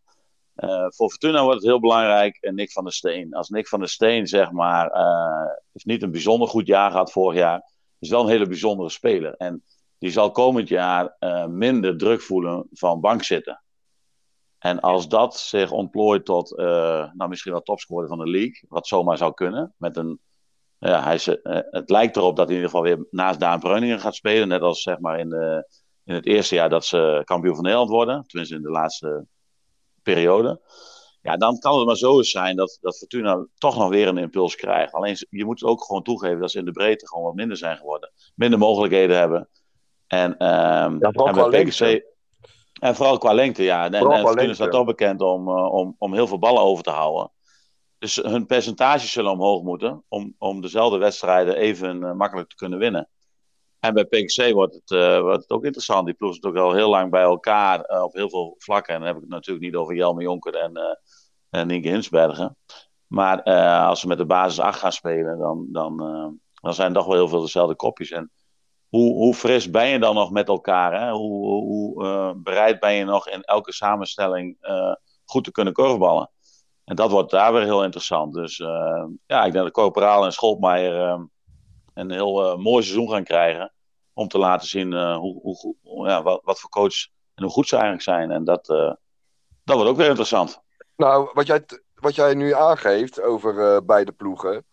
Uh, 0.57 0.87
voor 0.89 1.11
Fortuna 1.11 1.43
wordt 1.43 1.57
het 1.57 1.67
heel 1.67 1.81
belangrijk 1.81 2.37
en 2.41 2.55
Nick 2.55 2.73
van 2.73 2.85
der 2.85 2.93
Steen. 2.93 3.35
Als 3.35 3.49
Nick 3.49 3.69
van 3.69 3.79
der 3.79 3.89
Steen, 3.89 4.27
zeg 4.27 4.51
maar, 4.51 4.95
uh, 4.95 5.53
heeft 5.73 5.87
niet 5.87 6.03
een 6.03 6.11
bijzonder 6.11 6.49
goed 6.49 6.67
jaar 6.67 6.91
gehad 6.91 7.13
vorig 7.13 7.39
jaar 7.39 7.75
is 7.99 8.09
wel 8.09 8.23
een 8.23 8.29
hele 8.29 8.47
bijzondere 8.47 8.91
speler. 8.91 9.35
En 9.35 9.65
die 9.99 10.11
zal 10.11 10.31
komend 10.31 10.69
jaar 10.69 11.17
uh, 11.21 11.47
minder 11.47 11.97
druk 11.97 12.21
voelen 12.21 12.67
van 12.73 13.01
bankzitten. 13.01 13.63
En 14.59 14.81
als 14.81 15.09
dat 15.09 15.37
zich 15.37 15.71
ontplooit 15.71 16.25
tot 16.25 16.57
nou, 16.57 17.29
misschien 17.29 17.53
wel 17.53 17.63
topscorer 17.63 18.09
van 18.09 18.19
de 18.19 18.31
league, 18.31 18.63
wat 18.69 18.87
zomaar 18.87 19.17
zou 19.17 19.35
kunnen, 19.35 19.75
met 19.77 19.97
een, 19.97 20.21
ja, 20.79 21.03
hij 21.03 21.15
is, 21.15 21.29
uh, 21.29 21.35
het 21.71 21.91
lijkt 21.91 22.17
erop 22.17 22.37
dat 22.37 22.49
hij 22.49 22.57
in 22.57 22.63
ieder 22.63 22.77
geval 22.77 22.97
weer 22.97 23.07
naast 23.11 23.41
Daan 23.41 23.61
Breuningen 23.61 24.01
gaat 24.01 24.15
spelen, 24.15 24.49
net 24.49 24.61
als 24.61 24.83
zeg 24.83 24.99
maar 24.99 25.19
in, 25.19 25.29
de, 25.29 25.69
in 26.05 26.15
het 26.15 26.27
eerste 26.27 26.55
jaar 26.55 26.69
dat 26.69 26.85
ze 26.85 27.23
kampioen 27.25 27.55
van 27.55 27.63
Nederland 27.63 27.91
worden, 27.91 28.25
tenminste 28.27 28.57
in 28.57 28.63
de 28.63 28.71
laatste 28.71 29.27
periode. 30.13 30.61
Ja, 31.23 31.37
dan 31.37 31.59
kan 31.59 31.77
het 31.77 31.87
maar 31.87 31.97
zo 31.97 32.17
eens 32.17 32.31
zijn 32.31 32.57
dat, 32.57 32.79
dat 32.81 32.99
Fortuna 32.99 33.47
toch 33.59 33.77
nog 33.79 33.89
weer 33.89 34.09
een 34.09 34.19
impuls 34.19 34.57
krijgt. 34.57 34.93
Alleen 34.93 35.17
je 35.31 35.45
moet 35.45 35.65
ook 35.65 35.85
gewoon 35.85 36.03
toegeven 36.03 36.41
dat 36.41 36.51
ze 36.51 36.59
in 36.59 36.65
de 36.65 36.73
breedte 36.73 37.09
gewoon 37.09 37.25
wat 37.25 37.35
minder 37.35 37.57
zijn 37.57 37.77
geworden. 37.77 38.13
Minder 38.35 38.59
mogelijkheden 38.59 39.17
hebben. 39.19 39.49
En, 40.07 40.31
um, 40.31 40.99
ja, 41.01 41.11
en 41.11 41.51
bij 41.51 41.65
PKC. 41.65 42.05
En 42.81 42.95
vooral 42.95 43.19
qua 43.19 43.33
lengte, 43.33 43.63
ja. 43.63 43.85
En, 43.85 43.95
en 43.95 44.21
Fortuna 44.21 44.55
staat 44.55 44.71
toch 44.71 44.85
bekend 44.85 45.21
om, 45.21 45.49
uh, 45.49 45.73
om, 45.73 45.95
om 45.99 46.15
heel 46.15 46.27
veel 46.27 46.39
ballen 46.39 46.63
over 46.63 46.85
te 46.85 46.91
houden. 46.91 47.31
Dus 47.99 48.17
hun 48.17 48.47
percentages 48.47 49.13
zullen 49.13 49.31
omhoog 49.31 49.63
moeten. 49.63 50.05
Om, 50.09 50.35
om 50.39 50.61
dezelfde 50.61 50.99
wedstrijden 50.99 51.57
even 51.57 51.97
uh, 51.97 52.13
makkelijk 52.13 52.49
te 52.49 52.57
kunnen 52.57 52.79
winnen. 52.79 53.09
En 53.87 53.95
bij 53.95 54.07
het, 54.11 54.91
uh, 54.91 55.21
wordt 55.21 55.43
het 55.43 55.51
ook 55.51 55.65
interessant. 55.65 56.07
Die 56.07 56.15
ploeg 56.15 56.35
zit 56.35 56.45
ook 56.45 56.57
al 56.57 56.73
heel 56.73 56.89
lang 56.89 57.11
bij 57.11 57.23
elkaar 57.23 57.91
uh, 57.91 58.03
op 58.03 58.13
heel 58.13 58.31
veel 58.31 58.55
vlakken. 58.59 58.95
En 58.95 58.99
dan 58.99 59.09
heb 59.09 59.17
ik 59.17 59.23
het 59.23 59.33
natuurlijk 59.33 59.65
niet 59.65 59.75
over 59.75 59.95
Jelme 59.95 60.23
Jonker 60.23 60.55
en, 60.55 60.79
uh, 60.79 61.61
en 61.61 61.67
Nienke 61.67 61.89
Hinsbergen. 61.89 62.57
Maar 63.07 63.43
als 63.87 64.01
ze 64.01 64.07
met 64.07 64.19
de 64.19 64.27
basis 64.27 64.61
8 64.61 64.79
gaan 64.79 64.93
spelen, 64.93 65.39
dan, 65.39 65.67
dan, 65.73 65.97
dan 66.55 66.75
zijn 66.75 66.89
er 66.89 66.95
toch 66.95 67.07
wel 67.07 67.15
heel 67.15 67.29
veel 67.29 67.41
dezelfde 67.41 67.75
kopjes. 67.75 68.11
En 68.11 68.31
hoe, 68.89 69.15
hoe 69.15 69.35
fris 69.35 69.71
ben 69.71 69.87
je 69.87 69.99
dan 69.99 70.15
nog 70.15 70.31
met 70.31 70.49
elkaar? 70.49 71.01
Hè? 71.01 71.11
Hoe, 71.11 71.47
hoe 71.47 72.35
bereid 72.37 72.81
ben 72.81 72.93
je 72.93 73.05
nog 73.05 73.29
in 73.29 73.43
elke 73.43 73.73
samenstelling 73.73 74.57
goed 75.25 75.45
te 75.45 75.51
kunnen 75.51 75.73
korfballen? 75.73 76.31
En 76.85 76.97
dat 76.97 77.11
wordt 77.11 77.31
daar 77.31 77.53
weer 77.53 77.63
heel 77.63 77.85
interessant. 77.85 78.35
Dus 78.35 78.57
ja, 79.27 79.45
ik 79.45 79.53
denk 79.53 79.65
dat 79.65 79.71
Corporaal 79.71 80.25
en 80.25 80.33
Scholtmeijer 80.33 81.29
een 81.95 82.11
heel 82.11 82.57
mooi 82.57 82.83
seizoen 82.83 83.11
gaan 83.11 83.25
krijgen. 83.25 83.73
Om 84.19 84.29
te 84.29 84.39
laten 84.39 84.69
zien 84.69 84.93
uh, 84.93 85.17
hoe, 85.17 85.41
hoe, 85.41 85.77
hoe, 85.83 86.09
ja, 86.09 86.23
wat, 86.23 86.41
wat, 86.45 86.61
voor 86.61 86.71
coach 86.71 87.07
en 87.35 87.43
hoe 87.43 87.53
goed 87.53 87.69
ze 87.69 87.75
eigenlijk 87.75 88.05
zijn. 88.05 88.31
En 88.31 88.45
dat, 88.45 88.69
uh, 88.69 88.93
dat 89.65 89.77
wordt 89.77 89.91
ook 89.91 89.97
weer 89.97 90.09
interessant. 90.09 90.61
Nou, 90.97 91.31
wat 91.33 91.47
jij, 91.47 91.65
wat 91.95 92.15
jij 92.15 92.35
nu 92.35 92.55
aangeeft 92.55 93.21
over 93.21 93.85
beide 93.85 94.13
ploegen. 94.13 94.67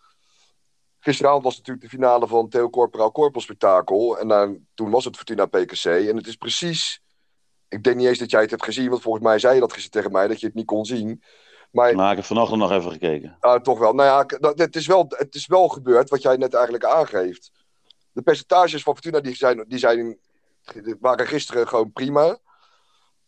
Gisteravond 1.00 1.44
was 1.44 1.58
natuurlijk 1.58 1.86
de 1.86 1.98
finale 1.98 2.28
van 2.28 2.50
Theo 2.50 2.70
Corporaal 2.70 3.12
Korpelspektakel. 3.12 4.20
En 4.20 4.28
dan, 4.28 4.66
toen 4.74 4.90
was 4.90 5.06
het 5.06 5.16
Fortuna 5.16 5.46
PKC. 5.46 5.86
En 5.86 6.16
het 6.16 6.28
is 6.28 6.36
precies... 6.36 7.02
Ik 7.68 7.84
denk 7.84 7.96
niet 7.96 8.08
eens 8.08 8.20
dat 8.20 8.32
jij 8.32 8.42
het 8.42 8.50
hebt 8.50 8.64
gezien. 8.64 8.90
Want 8.90 9.02
volgens 9.02 9.24
mij 9.24 9.40
zei 9.40 9.54
je 9.54 9.60
dat 9.60 9.74
gisteren 9.74 9.98
tegen 9.98 10.12
mij. 10.12 10.28
Dat 10.28 10.40
je 10.40 10.46
het 10.46 10.56
niet 10.56 10.66
kon 10.66 10.86
zien. 10.86 11.24
Maar, 11.72 11.96
maar 11.96 12.10
ik 12.12 12.18
heb 12.18 12.26
vanochtend 12.26 12.60
nog 12.60 12.72
even 12.72 12.92
gekeken. 12.92 13.38
Uh, 13.42 13.56
toch 13.56 13.80
wel. 13.80 13.94
Nou 13.94 14.28
ja, 14.40 14.52
het 14.56 14.76
is 14.76 14.88
wel, 14.88 15.06
het 15.10 15.36
is 15.36 15.48
wel 15.48 15.68
gebeurd 15.68 16.10
wat 16.10 16.22
jij 16.22 16.36
net 16.36 16.54
eigenlijk 16.54 16.86
aangeeft. 16.86 17.52
De 18.14 18.22
percentages 18.22 18.84
van 18.84 18.94
Fortuna 18.94 19.20
die 19.20 19.36
zijn, 19.36 19.66
die 19.68 19.80
zijn, 19.80 20.20
die 20.84 20.96
waren 21.00 21.28
gisteren 21.28 21.68
gewoon 21.68 21.92
prima. 21.92 22.38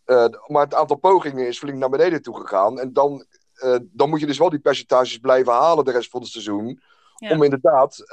Uh, 0.05 0.25
maar 0.47 0.63
het 0.63 0.73
aantal 0.73 0.97
pogingen 0.97 1.47
is 1.47 1.57
flink 1.57 1.77
naar 1.77 1.89
beneden 1.89 2.21
toe 2.21 2.39
gegaan. 2.39 2.79
En 2.79 2.93
dan, 2.93 3.25
uh, 3.63 3.77
dan 3.81 4.09
moet 4.09 4.19
je 4.19 4.25
dus 4.25 4.37
wel 4.37 4.49
die 4.49 4.59
percentages 4.59 5.17
blijven 5.17 5.53
halen 5.53 5.85
de 5.85 5.91
rest 5.91 6.09
van 6.09 6.21
het 6.21 6.29
seizoen. 6.29 6.81
Ja. 7.15 7.31
Om 7.31 7.43
inderdaad 7.43 8.03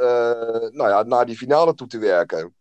nou 0.73 0.89
ja, 0.89 1.03
naar 1.03 1.27
die 1.27 1.37
finale 1.37 1.75
toe 1.75 1.87
te 1.87 1.99
werken. 1.99 2.55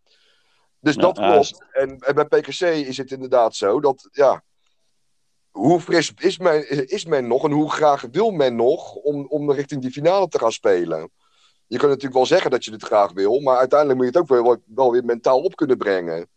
Dus 0.80 0.96
ja, 0.96 1.02
dat 1.02 1.18
klopt. 1.18 1.66
En, 1.72 2.00
en 2.00 2.16
bij 2.16 2.26
PKC 2.26 2.62
is 2.62 2.98
het 2.98 3.12
inderdaad 3.12 3.56
zo 3.56 3.80
dat 3.80 4.10
ja, 4.12 4.44
hoe 5.52 5.80
fris 5.80 6.14
is 6.18 6.38
men, 6.38 6.90
is 6.90 7.06
men 7.06 7.28
nog 7.28 7.44
en 7.44 7.52
hoe 7.52 7.72
graag 7.72 8.06
wil 8.12 8.32
men 8.32 8.56
nog 8.56 8.96
om, 8.96 9.26
om 9.26 9.52
richting 9.52 9.82
die 9.82 9.92
finale 9.92 10.28
te 10.28 10.40
gaan 10.40 10.52
spelen? 10.52 11.12
Je 11.72 11.78
kunt 11.78 11.90
natuurlijk 11.90 12.14
wel 12.14 12.26
zeggen 12.26 12.52
dat 12.52 12.66
je 12.66 12.72
het 12.72 12.84
graag 12.84 13.12
wil, 13.12 13.40
maar 13.40 13.58
uiteindelijk 13.58 14.00
moet 14.00 14.14
je 14.14 14.20
het 14.20 14.32
ook 14.32 14.44
wel, 14.44 14.58
wel 14.66 14.92
weer 14.92 15.06
mentaal 15.06 15.42
op 15.42 15.56
kunnen 15.56 15.78
brengen. 15.78 16.28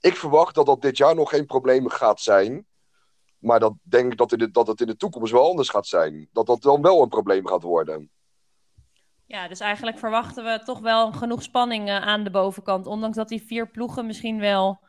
Ik 0.00 0.16
verwacht 0.16 0.54
dat 0.54 0.66
dat 0.66 0.82
dit 0.82 0.96
jaar 0.96 1.14
nog 1.14 1.30
geen 1.30 1.46
probleem 1.46 1.88
gaat 1.88 2.20
zijn. 2.20 2.66
Maar 3.38 3.60
dat 3.60 3.72
denk 3.82 4.12
ik 4.12 4.18
dat, 4.18 4.48
dat 4.52 4.66
het 4.66 4.80
in 4.80 4.86
de 4.86 4.96
toekomst 4.96 5.32
wel 5.32 5.48
anders 5.48 5.68
gaat 5.68 5.86
zijn. 5.86 6.28
Dat 6.32 6.46
dat 6.46 6.62
dan 6.62 6.82
wel 6.82 7.02
een 7.02 7.08
probleem 7.08 7.46
gaat 7.46 7.62
worden. 7.62 8.10
Ja, 9.26 9.48
dus 9.48 9.60
eigenlijk 9.60 9.98
verwachten 9.98 10.44
we 10.44 10.60
toch 10.64 10.80
wel 10.80 11.12
genoeg 11.12 11.42
spanning 11.42 11.88
uh, 11.88 11.96
aan 11.96 12.24
de 12.24 12.30
bovenkant. 12.30 12.86
Ondanks 12.86 13.16
dat 13.16 13.28
die 13.28 13.46
vier 13.46 13.70
ploegen 13.70 14.06
misschien 14.06 14.38
wel 14.38 14.80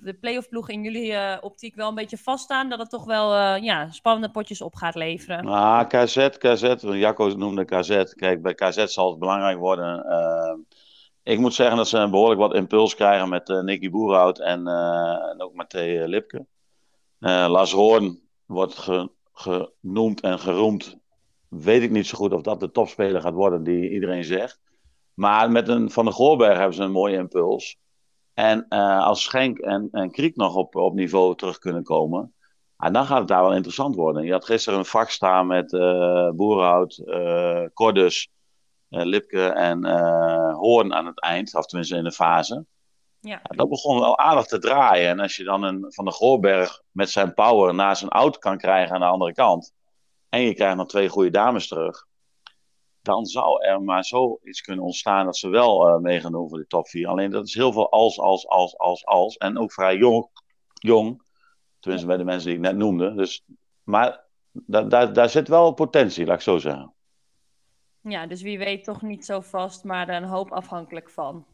de 0.00 0.14
playoff 0.14 0.48
ploeg 0.48 0.68
in 0.68 0.82
jullie 0.82 1.12
uh, 1.12 1.36
optiek 1.40 1.74
wel 1.74 1.88
een 1.88 1.94
beetje 1.94 2.18
vaststaan, 2.18 2.68
dat 2.68 2.78
het 2.78 2.90
toch 2.90 3.04
wel 3.04 3.34
uh, 3.34 3.62
ja, 3.62 3.90
spannende 3.90 4.30
potjes 4.30 4.62
op 4.62 4.74
gaat 4.74 4.94
leveren? 4.94 5.46
Ah, 5.46 5.88
KZ, 5.88 6.28
KZ, 6.28 6.74
Jacco 6.80 7.26
noemde 7.26 7.64
KZ. 7.64 8.04
Kijk, 8.14 8.42
bij 8.42 8.54
KZ 8.54 8.84
zal 8.84 9.10
het 9.10 9.18
belangrijk 9.18 9.58
worden. 9.58 10.06
Uh, 10.06 10.54
ik 11.22 11.38
moet 11.38 11.54
zeggen 11.54 11.76
dat 11.76 11.88
ze 11.88 12.08
behoorlijk 12.10 12.40
wat 12.40 12.54
impuls 12.54 12.94
krijgen 12.94 13.28
met 13.28 13.48
Nicky 13.48 13.90
Boerhout 13.90 14.38
en, 14.38 14.68
ook 15.38 15.54
Matthé 15.54 16.04
Lipke. 16.06 16.46
Lars 17.18 17.72
Hoorn 17.72 18.20
wordt 18.46 18.88
genoemd 19.32 20.20
en 20.20 20.38
geroemd. 20.38 20.96
Weet 21.48 21.82
ik 21.82 21.90
niet 21.90 22.06
zo 22.06 22.18
goed 22.18 22.32
of 22.32 22.42
dat 22.42 22.60
de 22.60 22.70
topspeler 22.70 23.20
gaat 23.20 23.34
worden 23.34 23.62
die 23.62 23.90
iedereen 23.90 24.24
zegt. 24.24 24.60
Maar 25.14 25.50
met 25.50 25.68
een 25.68 25.90
Van 25.90 26.04
de 26.04 26.10
Goorberg 26.10 26.56
hebben 26.56 26.74
ze 26.76 26.82
een 26.82 26.92
mooie 26.92 27.16
impuls. 27.16 27.76
En 28.42 28.66
uh, 28.68 29.04
als 29.04 29.22
Schenk 29.22 29.58
en, 29.58 29.88
en 29.92 30.10
Kriek 30.10 30.36
nog 30.36 30.54
op, 30.54 30.76
op 30.76 30.94
niveau 30.94 31.36
terug 31.36 31.58
kunnen 31.58 31.82
komen, 31.82 32.34
en 32.76 32.92
dan 32.92 33.06
gaat 33.06 33.18
het 33.18 33.28
daar 33.28 33.42
wel 33.42 33.54
interessant 33.54 33.94
worden. 33.94 34.24
Je 34.24 34.32
had 34.32 34.44
gisteren 34.44 34.78
een 34.78 34.84
vak 34.84 35.10
staan 35.10 35.46
met 35.46 35.72
uh, 35.72 36.30
Boerhout, 36.30 37.02
uh, 37.04 37.64
Cordus, 37.74 38.30
Lipke 38.88 39.46
en 39.46 39.86
Hoorn 40.54 40.94
aan 40.94 41.06
het 41.06 41.20
eind, 41.20 41.54
of 41.54 41.66
tenminste 41.66 41.96
in 41.96 42.04
de 42.04 42.12
fase. 42.12 42.64
Ja. 43.20 43.40
Dat 43.42 43.68
begon 43.68 44.00
wel 44.00 44.18
aardig 44.18 44.46
te 44.46 44.58
draaien. 44.58 45.08
En 45.08 45.20
als 45.20 45.36
je 45.36 45.44
dan 45.44 45.62
een 45.62 45.84
Van 45.88 46.04
de 46.04 46.10
Goorberg 46.10 46.82
met 46.90 47.10
zijn 47.10 47.34
power 47.34 47.74
naar 47.74 47.96
zijn 47.96 48.10
auto 48.10 48.38
kan 48.38 48.58
krijgen 48.58 48.94
aan 48.94 49.00
de 49.00 49.06
andere 49.06 49.32
kant. 49.32 49.72
En 50.28 50.40
je 50.40 50.54
krijgt 50.54 50.76
nog 50.76 50.88
twee 50.88 51.08
goede 51.08 51.30
dames 51.30 51.68
terug 51.68 52.06
dan 53.02 53.26
zou 53.26 53.64
er 53.64 53.82
maar 53.82 54.04
zoiets 54.04 54.60
kunnen 54.60 54.84
ontstaan 54.84 55.24
dat 55.24 55.36
ze 55.36 55.48
wel 55.48 55.88
uh, 55.88 55.96
mee 55.96 56.20
gaan 56.20 56.32
doen 56.32 56.48
voor 56.48 56.58
de 56.58 56.66
top 56.66 56.88
4. 56.88 57.08
Alleen 57.08 57.30
dat 57.30 57.46
is 57.46 57.54
heel 57.54 57.72
veel 57.72 57.90
als, 57.90 58.18
als, 58.18 58.48
als, 58.48 58.76
als, 58.78 59.06
als. 59.06 59.36
En 59.36 59.58
ook 59.58 59.72
vrij 59.72 59.96
jong. 59.96 60.28
jong 60.72 61.22
tenminste 61.82 62.08
bij 62.08 62.16
de 62.16 62.24
mensen 62.24 62.46
die 62.46 62.56
ik 62.56 62.62
net 62.64 62.76
noemde. 62.76 63.14
Dus, 63.14 63.44
maar 63.82 64.24
daar, 64.52 64.88
daar, 64.88 65.12
daar 65.12 65.28
zit 65.28 65.48
wel 65.48 65.72
potentie, 65.72 66.26
laat 66.26 66.36
ik 66.36 66.42
zo 66.42 66.58
zeggen. 66.58 66.94
Ja, 68.00 68.26
dus 68.26 68.42
wie 68.42 68.58
weet 68.58 68.84
toch 68.84 69.02
niet 69.02 69.24
zo 69.24 69.40
vast, 69.40 69.84
maar 69.84 70.08
een 70.08 70.24
hoop 70.24 70.52
afhankelijk 70.52 71.10
van. 71.10 71.46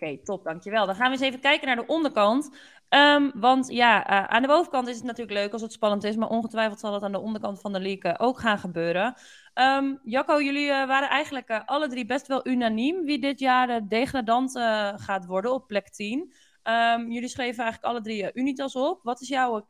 Oké, 0.00 0.18
top, 0.24 0.44
dankjewel. 0.44 0.86
Dan 0.86 0.94
gaan 0.94 1.06
we 1.06 1.12
eens 1.12 1.26
even 1.26 1.40
kijken 1.40 1.66
naar 1.66 1.76
de 1.76 1.86
onderkant. 1.86 2.50
Um, 2.88 3.32
want 3.34 3.68
ja, 3.68 4.10
uh, 4.10 4.24
aan 4.24 4.42
de 4.42 4.48
bovenkant 4.48 4.88
is 4.88 4.96
het 4.96 5.04
natuurlijk 5.04 5.38
leuk 5.38 5.52
als 5.52 5.62
het 5.62 5.72
spannend 5.72 6.04
is, 6.04 6.16
maar 6.16 6.28
ongetwijfeld 6.28 6.80
zal 6.80 6.94
het 6.94 7.02
aan 7.02 7.12
de 7.12 7.20
onderkant 7.20 7.60
van 7.60 7.72
de 7.72 7.80
league 7.80 8.18
ook 8.18 8.40
gaan 8.40 8.58
gebeuren. 8.58 9.14
Um, 9.54 10.00
Jacco, 10.04 10.42
jullie 10.42 10.66
uh, 10.68 10.86
waren 10.86 11.08
eigenlijk 11.08 11.62
alle 11.64 11.88
drie 11.88 12.06
best 12.06 12.26
wel 12.26 12.48
unaniem 12.48 13.04
wie 13.04 13.20
dit 13.20 13.40
jaar 13.40 13.66
de 13.66 13.86
degradant 13.88 14.52
gaat 14.96 15.26
worden 15.26 15.52
op 15.52 15.66
plek 15.66 15.88
10. 15.88 16.18
Um, 16.18 16.28
ehm, 16.62 17.10
jullie 17.10 17.28
schreven 17.28 17.62
eigenlijk 17.64 17.92
alle 17.92 18.02
drie 18.02 18.30
Unitas 18.34 18.74
op. 18.74 19.00
Wat 19.02 19.20
is 19.20 19.28
jouw 19.28 19.68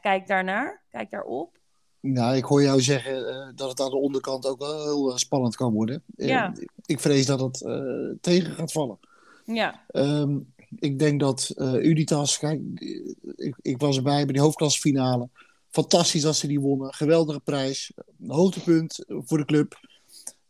kijk 0.00 0.26
daarnaar? 0.26 0.84
Kijk 0.90 1.10
daarop. 1.10 1.58
Nou, 2.00 2.36
ik 2.36 2.44
hoor 2.44 2.62
jou 2.62 2.80
zeggen 2.80 3.52
dat 3.56 3.68
het 3.68 3.80
aan 3.80 3.90
de 3.90 3.96
onderkant 3.96 4.46
ook 4.46 4.58
wel 4.58 4.82
heel 4.82 5.18
spannend 5.18 5.56
kan 5.56 5.72
worden. 5.72 6.02
Ja. 6.16 6.52
ik 6.86 7.00
vrees 7.00 7.26
dat 7.26 7.40
het 7.40 7.58
tegen 8.20 8.54
gaat 8.54 8.72
vallen. 8.72 8.98
Ja. 9.44 9.84
Um, 9.92 10.52
ik 10.78 10.98
denk 10.98 11.20
dat 11.20 11.52
uh, 11.56 11.72
Unitas, 11.72 12.38
kijk, 12.38 12.60
ik, 13.36 13.56
ik, 13.62 13.80
was 13.80 13.96
erbij 13.96 14.24
bij 14.24 14.32
die 14.32 14.42
hoofdklasfinale. 14.42 15.28
Fantastisch 15.70 16.22
dat 16.22 16.36
ze 16.36 16.46
die 16.46 16.60
wonnen. 16.60 16.94
Geweldige 16.94 17.40
prijs. 17.40 17.92
Hoogtepunt 18.26 19.04
voor 19.08 19.38
de 19.38 19.44
club. 19.44 19.80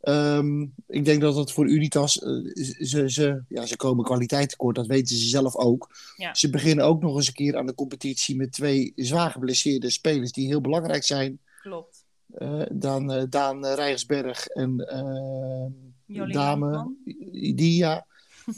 Um, 0.02 0.74
ik 0.86 1.04
denk 1.04 1.20
dat 1.20 1.36
het 1.36 1.52
voor 1.52 1.68
Unitas, 1.68 2.22
uh, 2.22 2.54
ze, 2.80 3.10
ze, 3.10 3.42
ja, 3.48 3.66
ze 3.66 3.76
komen 3.76 4.04
kwaliteit 4.04 4.48
tekort, 4.48 4.76
dat 4.76 4.86
weten 4.86 5.16
ze 5.16 5.28
zelf 5.28 5.56
ook. 5.56 5.88
Ja. 6.16 6.34
Ze 6.34 6.50
beginnen 6.50 6.84
ook 6.84 7.02
nog 7.02 7.16
eens 7.16 7.26
een 7.26 7.32
keer 7.32 7.56
aan 7.56 7.66
de 7.66 7.74
competitie 7.74 8.36
met 8.36 8.52
twee 8.52 8.92
zwaar 8.96 9.30
geblesseerde 9.30 9.90
spelers 9.90 10.32
die 10.32 10.46
heel 10.46 10.60
belangrijk 10.60 11.04
zijn. 11.04 11.38
Klopt. 11.60 12.04
Uh, 12.38 12.62
Daan, 12.72 13.12
uh, 13.12 13.22
Daan 13.28 13.66
Rijgersberg 13.66 14.46
en 14.46 14.76
Dame 16.06 16.94
Idia. 17.32 18.06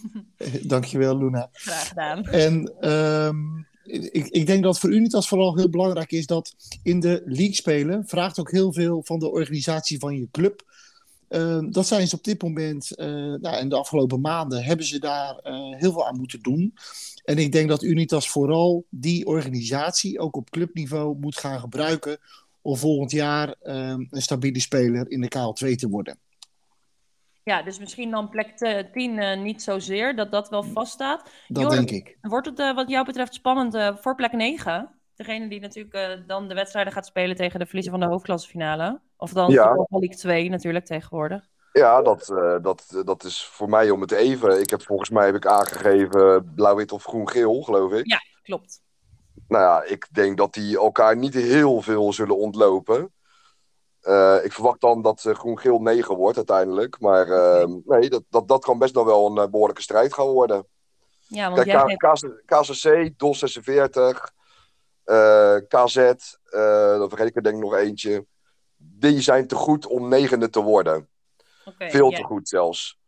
Dankjewel, 0.63 1.19
Luna. 1.19 1.49
Graag 1.53 1.89
gedaan. 1.89 2.25
En 2.25 2.91
um, 2.91 3.67
ik, 3.85 4.27
ik, 4.29 4.47
denk 4.47 4.63
dat 4.63 4.79
voor 4.79 4.93
Unitas 4.93 5.29
vooral 5.29 5.57
heel 5.57 5.69
belangrijk 5.69 6.13
is 6.13 6.27
dat 6.27 6.55
in 6.83 7.01
de 7.01 7.23
league 7.25 7.55
spelen 7.55 8.07
vraagt 8.07 8.39
ook 8.39 8.51
heel 8.51 8.73
veel 8.73 9.03
van 9.05 9.19
de 9.19 9.31
organisatie 9.31 9.99
van 9.99 10.17
je 10.17 10.29
club. 10.31 10.73
Uh, 11.29 11.59
dat 11.71 11.87
zijn 11.87 12.09
ze 12.09 12.17
op 12.17 12.25
dit 12.25 12.43
moment, 12.43 12.91
uh, 12.97 13.07
nou, 13.35 13.57
in 13.57 13.69
de 13.69 13.77
afgelopen 13.77 14.21
maanden 14.21 14.65
hebben 14.65 14.87
ze 14.87 14.99
daar 14.99 15.41
uh, 15.45 15.77
heel 15.79 15.93
veel 15.93 16.07
aan 16.07 16.17
moeten 16.17 16.41
doen. 16.41 16.75
En 17.25 17.39
ik 17.39 17.53
denk 17.53 17.69
dat 17.69 17.83
Unitas 17.83 18.29
vooral 18.29 18.85
die 18.91 19.27
organisatie 19.27 20.19
ook 20.19 20.37
op 20.37 20.51
clubniveau 20.51 21.17
moet 21.19 21.37
gaan 21.37 21.61
gebruiken 21.61 22.19
om 22.63 22.77
volgend 22.77 23.11
jaar 23.11 23.55
ehm, 23.63 24.05
een 24.11 24.23
stabiele 24.23 24.61
speler 24.61 25.11
in 25.11 25.21
de 25.21 25.33
KL2 25.37 25.75
te 25.75 25.89
worden. 25.89 26.19
Ja, 27.45 27.63
dus 27.63 27.79
misschien 27.79 28.11
dan 28.11 28.29
plek 28.29 28.57
10 28.93 29.17
uh, 29.17 29.37
niet 29.37 29.63
zozeer, 29.63 30.17
dat 30.17 30.31
dat 30.31 30.49
wel 30.49 30.63
vaststaat. 30.63 31.31
Dat 31.49 31.71
denk 31.71 31.91
ik. 31.91 32.19
Wordt 32.21 32.47
het 32.47 32.59
uh, 32.59 32.75
wat 32.75 32.89
jou 32.89 33.05
betreft 33.05 33.35
spannend 33.35 33.75
uh, 33.75 33.97
voor 33.97 34.15
plek 34.15 34.33
9? 34.33 34.91
Degene 35.15 35.49
die 35.49 35.61
natuurlijk 35.61 36.23
dan 36.27 36.49
de 36.49 36.55
wedstrijden 36.55 36.93
gaat 36.93 37.07
spelen 37.07 37.37
tegen 37.37 37.59
de 37.59 37.67
verliezer 37.67 37.93
van 37.93 38.01
de 38.01 38.07
hoofdklassefinale. 38.07 39.01
Of 39.17 39.33
dan 39.33 39.51
ja. 39.51 39.87
League 39.89 40.17
2 40.17 40.49
natuurlijk 40.49 40.85
tegenwoordig. 40.85 41.49
Ja, 41.73 42.03
dat, 42.03 42.27
dat, 42.63 43.03
dat 43.05 43.25
is 43.25 43.45
voor 43.45 43.69
mij 43.69 43.91
om 43.91 44.01
het 44.01 44.13
even. 44.13 44.61
Ik 44.61 44.71
heb 44.71 44.83
volgens 44.83 45.11
mij 45.11 45.27
heb 45.27 45.35
ik 45.35 45.47
aangegeven 45.47 46.53
blauw-wit 46.55 46.93
of 46.93 47.05
groen-geel, 47.05 47.63
geloof 47.63 47.93
ik. 47.93 48.07
Ja, 48.07 48.21
klopt. 48.43 48.83
Nou 49.49 49.63
ja, 49.63 49.93
ik 49.93 50.09
denk 50.11 50.37
dat 50.37 50.55
die 50.55 50.79
elkaar 50.79 51.17
niet 51.17 51.35
heel 51.35 51.83
veel 51.83 52.13
zullen 52.13 52.37
ontlopen. 52.37 53.13
Uh, 54.05 54.45
ik 54.45 54.53
verwacht 54.53 54.81
dan 54.81 55.03
dat 55.03 55.25
uh, 55.25 55.35
groen-geel 55.35 55.79
9 55.79 56.17
wordt 56.17 56.37
uiteindelijk. 56.37 57.01
Maar 57.01 57.29
uh, 57.29 57.75
nee, 57.85 58.09
dat, 58.09 58.23
dat, 58.29 58.49
dat 58.49 58.65
kan 58.65 58.79
best 58.79 58.95
nog 58.95 59.05
wel 59.05 59.27
een 59.27 59.51
behoorlijke 59.51 59.83
strijd 59.83 60.15
gaan 60.15 60.27
worden. 60.27 60.67
Ja, 61.27 61.51
want 61.51 61.63
Kijk, 61.63 61.87
jij 61.89 61.97
KCC, 62.45 63.19
DOS 63.19 63.39
46, 63.39 64.33
KZ, 65.69 65.97
dan 66.99 67.09
vergeet 67.09 67.27
ik 67.27 67.37
er 67.37 67.43
denk 67.43 67.57
ik 67.57 67.63
nog 67.63 67.75
eentje. 67.75 68.27
Die 68.77 69.21
zijn 69.21 69.47
te 69.47 69.55
goed 69.55 69.87
om 69.87 70.09
negende 70.09 70.51
te 70.51 70.63
worden. 70.63 71.09
Okay, 71.65 71.91
Veel 71.91 72.11
te 72.11 72.23
goed 72.23 72.49
zelfs. 72.49 72.99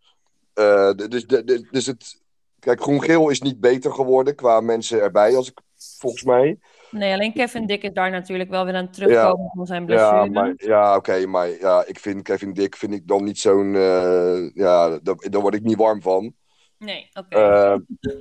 dus, 0.55 1.26
dus, 1.26 1.62
dus 1.71 1.87
het, 1.87 2.21
kijk, 2.59 2.83
groen-geel 2.83 3.29
is 3.29 3.41
niet 3.41 3.61
beter 3.61 3.93
geworden 3.93 4.35
qua 4.35 4.61
mensen 4.61 5.00
erbij, 5.00 5.37
als 5.37 5.49
ik, 5.49 5.61
volgens 5.76 6.23
mij. 6.23 6.59
Nee, 6.90 7.12
alleen 7.12 7.33
Kevin 7.33 7.66
Dick 7.66 7.83
is 7.83 7.93
daar 7.93 8.11
natuurlijk 8.11 8.50
wel 8.50 8.64
weer 8.64 8.75
aan 8.75 8.90
terugkomen 8.90 9.45
ja, 9.45 9.50
van 9.55 9.66
zijn 9.66 9.87
blessure. 9.87 10.25
Ja, 10.25 10.31
maar, 10.31 10.52
ja 10.57 10.97
oké, 10.97 11.26
maar 11.26 11.49
ja, 11.49 11.85
ik 11.87 11.99
vind 11.99 12.23
Kevin 12.23 12.52
Dick 12.52 12.76
vind 12.76 12.93
ik 12.93 13.07
dan 13.07 13.25
niet 13.25 13.38
zo'n... 13.38 13.75
Uh, 13.75 14.50
ja, 14.55 14.99
daar, 15.02 15.16
daar 15.16 15.40
word 15.40 15.55
ik 15.55 15.62
niet 15.62 15.76
warm 15.76 16.02
van. 16.02 16.35
Nee, 16.78 17.09
oké. 17.12 17.37
Okay. 17.37 17.73
Uh, 17.73 17.78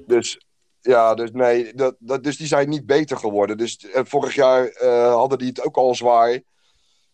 dus 0.07 0.39
ja, 0.81 1.13
dus 1.13 1.31
nee, 1.31 1.73
dat, 1.73 1.95
dat, 1.99 2.23
dus 2.23 2.37
die 2.37 2.47
zijn 2.47 2.69
niet 2.69 2.85
beter 2.85 3.17
geworden. 3.17 3.57
Dus 3.57 3.83
uh, 3.83 4.01
vorig 4.03 4.35
jaar 4.35 4.71
hadden 5.11 5.37
die 5.37 5.47
het 5.47 5.65
ook 5.65 5.77
al 5.77 5.95
zwaar. 5.95 6.41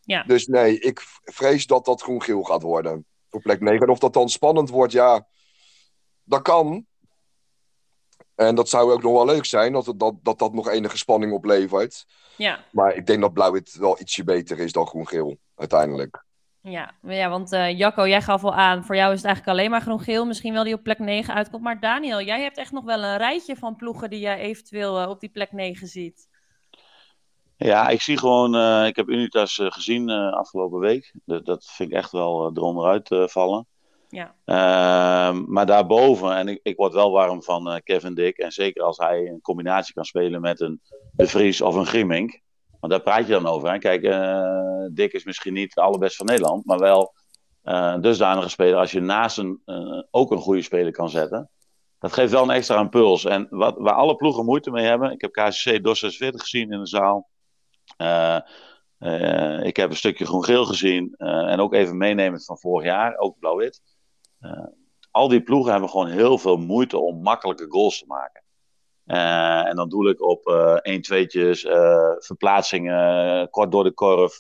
Ja. 0.02 0.24
Dus 0.24 0.48
nee, 0.48 0.80
ik 0.80 1.02
vrees 1.24 1.68
dat 1.68 1.86
dat 1.86 2.02
groen-geel 2.02 2.44
gaat 2.44 2.62
worden. 2.62 3.06
Voor 3.30 3.42
plek 3.42 3.60
9. 3.60 3.80
En 3.80 3.90
of 3.90 4.00
dat 4.00 4.14
dan 4.14 4.30
spannend 4.30 4.70
wordt, 4.70 4.94
ja, 4.94 5.28
dat 6.24 6.42
kan. 6.42 6.86
En 8.48 8.56
dat 8.56 8.70
zou 8.70 8.92
ook 8.92 9.02
nog 9.02 9.12
wel 9.12 9.26
leuk 9.26 9.46
zijn, 9.46 9.74
dat 9.74 9.94
dat, 9.96 10.14
dat, 10.22 10.40
dat 10.40 10.54
nog 10.54 10.70
enige 10.70 10.98
spanning 10.98 11.34
oplevert. 11.34 12.06
Ja. 12.38 12.60
Maar 12.72 12.96
ik 12.96 13.06
denk 13.06 13.22
dat 13.22 13.34
blauw-wit 13.34 13.76
wel 13.80 14.00
ietsje 14.00 14.24
beter 14.24 14.60
is 14.60 14.72
dan 14.72 14.88
groen-geel, 14.88 15.38
uiteindelijk. 15.56 16.26
Ja, 16.62 16.92
ja 17.02 17.30
want 17.30 17.54
uh, 17.54 17.78
Jacco, 17.78 18.08
jij 18.08 18.22
gaf 18.22 18.44
al 18.44 18.54
aan, 18.54 18.86
voor 18.86 18.96
jou 18.96 19.12
is 19.12 19.18
het 19.18 19.26
eigenlijk 19.26 19.58
alleen 19.58 19.72
maar 19.72 19.82
groen-geel. 19.82 20.26
Misschien 20.26 20.54
wel 20.54 20.64
die 20.64 20.74
op 20.74 20.84
plek 20.84 21.00
9 21.00 21.34
uitkomt. 21.34 21.64
Maar 21.64 21.80
Daniel, 21.80 22.22
jij 22.22 22.42
hebt 22.42 22.58
echt 22.58 22.72
nog 22.72 22.84
wel 22.84 23.04
een 23.04 23.18
rijtje 23.18 23.56
van 23.56 23.76
ploegen 23.76 24.10
die 24.10 24.20
jij 24.20 24.40
eventueel 24.40 25.02
uh, 25.02 25.10
op 25.10 25.20
die 25.20 25.30
plek 25.30 25.52
9 25.52 25.88
ziet. 25.88 26.30
Ja, 27.58 27.88
ik 27.88 28.02
zie 28.02 28.18
gewoon, 28.18 28.56
uh, 28.56 28.86
ik 28.88 28.96
heb 28.96 29.10
Unitas 29.10 29.60
gezien 29.64 30.10
afgelopen 30.10 30.80
week. 30.80 31.14
Dat, 31.26 31.46
dat 31.46 31.66
vind 31.66 31.92
ik 31.92 31.98
echt 31.98 32.12
wel 32.12 32.52
eronder 32.54 32.86
uit 32.86 33.32
vallen. 33.32 33.68
Ja. 34.12 34.36
Uh, 34.46 35.40
maar 35.48 35.66
daarboven, 35.66 36.36
en 36.36 36.48
ik, 36.48 36.60
ik 36.64 36.76
word 36.76 36.94
wel 36.94 37.12
warm 37.12 37.44
van 37.44 37.68
uh, 37.68 37.76
Kevin 37.84 38.14
Dick. 38.14 38.38
En 38.38 38.52
zeker 38.52 38.84
als 38.84 38.98
hij 38.98 39.28
een 39.28 39.42
combinatie 39.42 39.94
kan 39.94 40.06
spelen 40.06 40.42
met 40.42 40.60
een 40.60 40.82
De 41.12 41.28
Vries 41.28 41.62
of 41.62 41.76
een 41.76 41.86
Grimmink. 41.86 42.40
Want 42.80 42.94
daar 42.94 43.02
praat 43.02 43.26
je 43.26 43.32
dan 43.32 43.48
over. 43.48 43.72
Hè? 43.72 43.78
Kijk, 43.78 44.04
uh, 44.04 44.86
Dick 44.92 45.14
is 45.14 45.24
misschien 45.24 45.54
niet 45.54 45.74
de 45.74 45.82
allerbest 45.82 46.16
van 46.16 46.26
Nederland. 46.26 46.66
Maar 46.66 46.78
wel 46.78 47.14
uh, 47.64 47.92
een 47.94 48.02
dusdanige 48.02 48.50
speler. 48.50 48.76
Als 48.76 48.92
je 48.92 49.00
naast 49.00 49.38
een, 49.38 49.62
ook 50.12 50.32
een 50.32 50.38
goede 50.38 50.62
speler 50.62 50.92
kan 50.92 51.10
zetten. 51.10 51.50
Dat 52.00 52.14
geeft 52.14 52.32
wel 52.32 52.44
een 52.44 52.50
extra 52.50 52.80
impuls. 52.80 53.26
En 53.26 53.48
wat, 53.50 53.76
waar 53.78 53.94
alle 53.94 54.16
ploegen 54.16 54.46
moeite 54.46 54.72
mee 54.72 54.86
hebben. 54.86 55.12
Ik 55.12 55.22
heb 55.22 55.32
KCC 55.32 55.84
DOS 55.84 56.00
46 56.00 56.42
gezien 56.42 56.72
in 56.72 56.80
de 56.80 56.88
zaal. 56.88 57.30
ik 59.64 59.76
heb 59.76 59.90
een 59.90 59.96
stukje 59.96 60.26
groen-geel 60.26 60.66
gezien. 60.66 61.16
en 61.18 61.60
ook 61.60 61.74
even 61.74 61.98
meenemen 61.98 62.42
van 62.42 62.60
vorig 62.60 62.86
jaar. 62.86 63.18
Ook 63.18 63.40
blauw-wit. 63.40 63.82
Uh, 64.42 64.66
al 65.12 65.28
die 65.28 65.42
ploegen 65.42 65.72
hebben 65.72 65.90
gewoon 65.90 66.08
heel 66.08 66.38
veel 66.38 66.58
moeite 66.58 66.98
om 66.98 67.22
makkelijke 67.22 67.66
goals 67.70 68.00
te 68.00 68.06
maken. 68.08 68.44
Uh, 69.06 69.68
en 69.68 69.76
dan 69.76 69.90
doe 69.90 70.10
ik 70.10 70.22
op 70.22 70.48
uh, 70.48 70.74
1 70.82 71.02
2'tjes, 71.02 71.60
verplaatsingen, 72.18 73.50
kort 73.50 73.72
door 73.72 73.84
de 73.84 73.92
korf. 73.92 74.38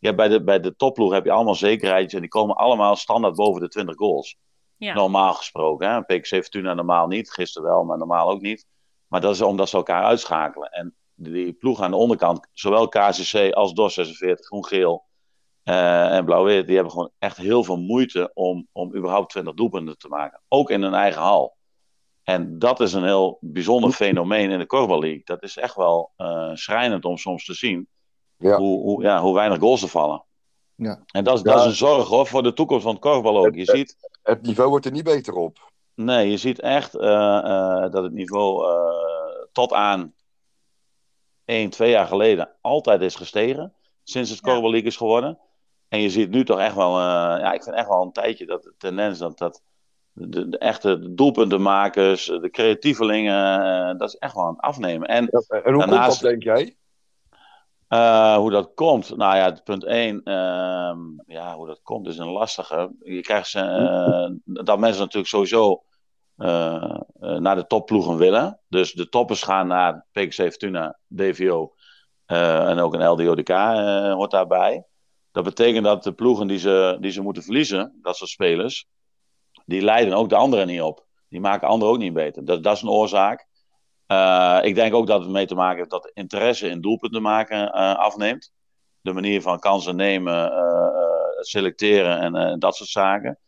hebt 0.00 0.16
bij, 0.16 0.28
de, 0.28 0.44
bij 0.44 0.60
de 0.60 0.76
topploeg 0.76 1.12
heb 1.12 1.24
je 1.24 1.30
allemaal 1.30 1.54
zekerheidjes 1.54 2.14
en 2.14 2.20
die 2.20 2.28
komen 2.28 2.56
allemaal 2.56 2.96
standaard 2.96 3.34
boven 3.34 3.60
de 3.60 3.68
20 3.68 3.96
goals. 3.96 4.36
Ja. 4.76 4.94
Normaal 4.94 5.34
gesproken. 5.34 5.90
Hè? 5.90 6.02
PXC 6.02 6.34
Fortuna 6.34 6.74
normaal 6.74 7.06
niet, 7.06 7.32
gisteren 7.32 7.68
wel, 7.68 7.84
maar 7.84 7.98
normaal 7.98 8.30
ook 8.30 8.40
niet. 8.40 8.66
Maar 9.06 9.20
dat 9.20 9.34
is 9.34 9.42
omdat 9.42 9.68
ze 9.68 9.76
elkaar 9.76 10.04
uitschakelen. 10.04 10.70
En 10.70 10.94
die 11.14 11.52
ploeg 11.52 11.80
aan 11.80 11.90
de 11.90 11.96
onderkant, 11.96 12.48
zowel 12.52 12.88
KCC 12.88 13.52
als 13.52 13.72
DOS 13.72 13.94
46, 13.94 14.46
groen-geel 14.46 15.05
uh, 15.68 16.16
en 16.16 16.24
blauw-wit, 16.24 16.66
die 16.66 16.74
hebben 16.74 16.92
gewoon 16.92 17.10
echt 17.18 17.36
heel 17.36 17.64
veel 17.64 17.76
moeite 17.76 18.30
om, 18.34 18.68
om 18.72 18.96
überhaupt 18.96 19.30
20 19.30 19.54
doelpunten 19.54 19.98
te 19.98 20.08
maken. 20.08 20.40
Ook 20.48 20.70
in 20.70 20.82
hun 20.82 20.94
eigen 20.94 21.22
hal. 21.22 21.56
En 22.22 22.58
dat 22.58 22.80
is 22.80 22.92
een 22.92 23.04
heel 23.04 23.38
bijzonder 23.40 23.92
fenomeen 23.92 24.50
in 24.50 24.58
de 24.58 24.66
Korfbal 24.66 25.00
League. 25.00 25.22
Dat 25.24 25.42
is 25.42 25.56
echt 25.56 25.74
wel 25.74 26.12
uh, 26.16 26.50
schrijnend 26.54 27.04
om 27.04 27.16
soms 27.16 27.44
te 27.44 27.54
zien 27.54 27.88
ja. 28.38 28.56
Hoe, 28.56 28.82
hoe, 28.82 29.02
ja, 29.02 29.20
hoe 29.20 29.34
weinig 29.34 29.58
goals 29.58 29.82
er 29.82 29.88
vallen. 29.88 30.24
Ja. 30.74 31.02
En 31.06 31.24
dat, 31.24 31.36
is, 31.36 31.42
dat 31.42 31.58
is 31.58 31.64
een 31.64 31.72
zorg 31.72 32.08
hoor, 32.08 32.26
voor 32.26 32.42
de 32.42 32.52
toekomst 32.52 32.82
van 32.82 32.92
het 32.92 33.02
korfbal 33.02 33.38
ook. 33.38 33.54
Je 33.54 33.60
het, 33.60 33.70
ziet, 33.70 33.96
het 34.22 34.42
niveau 34.42 34.70
wordt 34.70 34.86
er 34.86 34.92
niet 34.92 35.04
beter 35.04 35.34
op. 35.34 35.72
Nee, 35.94 36.30
je 36.30 36.36
ziet 36.36 36.60
echt 36.60 36.94
uh, 36.94 37.80
dat 37.90 38.02
het 38.02 38.12
niveau 38.12 38.64
tot 39.52 39.72
aan 39.72 40.14
1, 41.44 41.70
2 41.70 41.90
jaar 41.90 42.06
geleden 42.06 42.50
altijd 42.60 43.00
is 43.00 43.14
gestegen. 43.14 43.74
Sinds 44.02 44.30
het 44.30 44.40
Korfbal 44.40 44.70
League 44.70 44.88
is 44.88 44.96
geworden. 44.96 45.38
En 45.88 46.00
je 46.00 46.10
ziet 46.10 46.30
nu 46.30 46.44
toch 46.44 46.58
echt 46.58 46.74
wel, 46.74 47.00
ja, 47.00 47.52
ik 47.52 47.62
vind 47.62 47.76
echt 47.76 47.88
wel 47.88 48.02
een 48.02 48.12
tijdje 48.12 48.46
dat 48.46 48.62
de 48.62 48.74
tendens 48.78 49.18
dat, 49.18 49.38
dat 49.38 49.62
de, 50.18 50.48
de 50.48 50.58
echte 50.58 51.14
doelpuntenmakers, 51.14 52.24
de 52.24 52.50
creatievelingen, 52.50 53.60
uh, 53.92 53.98
dat 53.98 54.08
is 54.08 54.16
echt 54.16 54.34
wel 54.34 54.44
aan 54.44 54.52
het 54.52 54.60
afnemen. 54.60 55.08
En, 55.08 55.28
en 55.28 55.72
hoe 55.72 55.78
daarnaast, 55.78 56.08
komt 56.08 56.20
dat, 56.20 56.30
denk 56.30 56.42
jij? 56.42 56.76
Uh, 57.88 58.36
hoe 58.36 58.50
dat 58.50 58.74
komt? 58.74 59.16
Nou 59.16 59.36
ja, 59.36 59.60
punt 59.64 59.84
1, 59.84 60.20
uh, 60.24 60.94
ja, 61.26 61.54
hoe 61.54 61.66
dat 61.66 61.80
komt 61.82 62.06
is 62.06 62.18
een 62.18 62.30
lastige. 62.30 62.90
Je 63.00 63.20
krijgt 63.20 63.54
uh, 63.54 64.28
dat 64.44 64.78
mensen 64.78 65.00
natuurlijk 65.00 65.28
sowieso 65.28 65.82
naar 67.18 67.56
de 67.56 67.66
topploegen 67.66 68.16
willen. 68.16 68.60
Dus 68.68 68.92
de 68.92 69.08
toppers 69.08 69.42
gaan 69.42 69.66
naar 69.66 70.06
PKC 70.12 70.34
Fortuna, 70.34 70.98
DVO 71.08 71.74
en 72.26 72.78
ook 72.78 72.94
een 72.94 73.08
LDODK 73.08 73.48
hoort 74.12 74.30
daarbij. 74.30 74.84
Dat 75.36 75.44
betekent 75.44 75.84
dat 75.84 76.02
de 76.02 76.12
ploegen 76.12 76.46
die 76.46 76.58
ze, 76.58 76.96
die 77.00 77.10
ze 77.10 77.22
moeten 77.22 77.42
verliezen, 77.42 77.98
dat 78.02 78.16
soort 78.16 78.30
spelers, 78.30 78.86
die 79.64 79.82
leiden 79.82 80.14
ook 80.14 80.28
de 80.28 80.36
anderen 80.36 80.66
niet 80.66 80.80
op. 80.80 81.06
Die 81.28 81.40
maken 81.40 81.68
anderen 81.68 81.94
ook 81.94 82.00
niet 82.00 82.12
beter. 82.12 82.44
Dat, 82.44 82.62
dat 82.62 82.76
is 82.76 82.82
een 82.82 82.88
oorzaak. 82.88 83.46
Uh, 84.08 84.58
ik 84.62 84.74
denk 84.74 84.94
ook 84.94 85.06
dat 85.06 85.20
het 85.20 85.30
mee 85.30 85.46
te 85.46 85.54
maken 85.54 85.76
heeft 85.76 85.90
dat 85.90 86.10
interesse 86.14 86.68
in 86.68 86.80
doelpunten 86.80 87.22
maken 87.22 87.58
uh, 87.58 87.94
afneemt. 87.94 88.52
De 89.00 89.12
manier 89.12 89.42
van 89.42 89.58
kansen 89.58 89.96
nemen, 89.96 90.52
uh, 90.52 90.88
selecteren 91.40 92.34
en 92.34 92.58
dat 92.58 92.76
soort 92.76 92.90
zaken. 92.90 93.38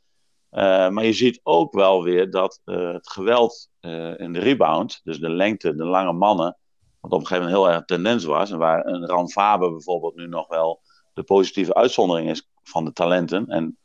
maar 0.91 1.05
je 1.05 1.13
ziet 1.13 1.41
ook 1.43 1.73
wel 1.73 2.03
weer 2.03 2.31
dat 2.31 2.61
het 2.65 3.11
geweld 3.11 3.69
in 4.17 4.33
de 4.33 4.39
rebound, 4.39 5.01
dus 5.05 5.19
de 5.19 5.31
lengte, 5.31 5.75
de 5.75 5.85
lange 5.85 6.13
mannen, 6.13 6.57
wat 7.01 7.13
op 7.13 7.21
een 7.21 7.27
gegeven 7.27 7.51
moment 7.51 7.65
heel 7.65 7.75
erg 7.75 7.85
tendens 7.85 8.25
was. 8.25 8.51
En 8.51 8.59
waar 8.59 8.87
een 8.87 9.07
Ran 9.07 9.31
Faber 9.31 9.71
bijvoorbeeld 9.71 10.17
nu 10.17 10.27
nog 10.27 10.49
wel 10.49 10.81
de 11.19 11.25
positieve 11.25 11.75
uitzondering 11.75 12.31
is 12.31 12.49
van 12.63 12.85
de 12.85 12.93
talenten. 12.93 13.47
En 13.47 13.79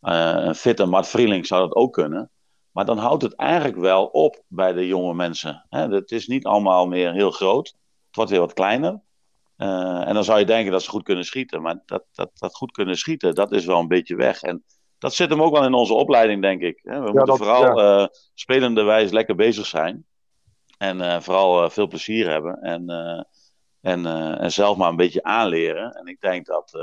een 0.00 0.54
fitte 0.54 0.86
Mart 0.86 1.08
Vrieling 1.08 1.46
zou 1.46 1.60
dat 1.60 1.74
ook 1.74 1.92
kunnen. 1.92 2.30
Maar 2.70 2.84
dan 2.84 2.98
houdt 2.98 3.22
het 3.22 3.34
eigenlijk 3.34 3.76
wel 3.76 4.06
op 4.06 4.42
bij 4.48 4.72
de 4.72 4.86
jonge 4.86 5.14
mensen. 5.14 5.66
Hè? 5.68 5.88
Het 5.88 6.10
is 6.10 6.26
niet 6.26 6.44
allemaal 6.44 6.86
meer 6.86 7.12
heel 7.12 7.30
groot. 7.30 7.66
Het 8.06 8.16
wordt 8.16 8.30
weer 8.30 8.40
wat 8.40 8.52
kleiner. 8.52 9.00
Uh, 9.56 10.08
en 10.08 10.14
dan 10.14 10.24
zou 10.24 10.38
je 10.38 10.44
denken 10.44 10.72
dat 10.72 10.82
ze 10.82 10.90
goed 10.90 11.02
kunnen 11.02 11.24
schieten. 11.24 11.62
Maar 11.62 11.82
dat, 11.86 12.04
dat, 12.12 12.30
dat 12.34 12.54
goed 12.54 12.72
kunnen 12.72 12.96
schieten, 12.96 13.34
dat 13.34 13.52
is 13.52 13.64
wel 13.64 13.80
een 13.80 13.88
beetje 13.88 14.16
weg. 14.16 14.42
En 14.42 14.64
dat 14.98 15.14
zit 15.14 15.30
hem 15.30 15.42
ook 15.42 15.52
wel 15.52 15.64
in 15.64 15.74
onze 15.74 15.94
opleiding, 15.94 16.42
denk 16.42 16.62
ik. 16.62 16.80
We 16.82 17.10
moeten 17.12 17.36
vooral 17.36 17.78
ja. 17.78 18.00
uh, 18.00 18.06
spelende 18.34 18.82
wijs 18.82 19.10
lekker 19.10 19.34
bezig 19.34 19.66
zijn. 19.66 20.06
En 20.78 20.98
uh, 20.98 21.20
vooral 21.20 21.70
veel 21.70 21.86
plezier 21.86 22.30
hebben. 22.30 22.60
En, 22.60 22.84
en, 23.86 24.06
en 24.38 24.52
zelf 24.52 24.76
maar 24.76 24.88
een 24.88 24.96
beetje 24.96 25.22
aanleren. 25.22 25.92
En 25.92 26.06
ik 26.06 26.20
denk 26.20 26.46
dat, 26.46 26.78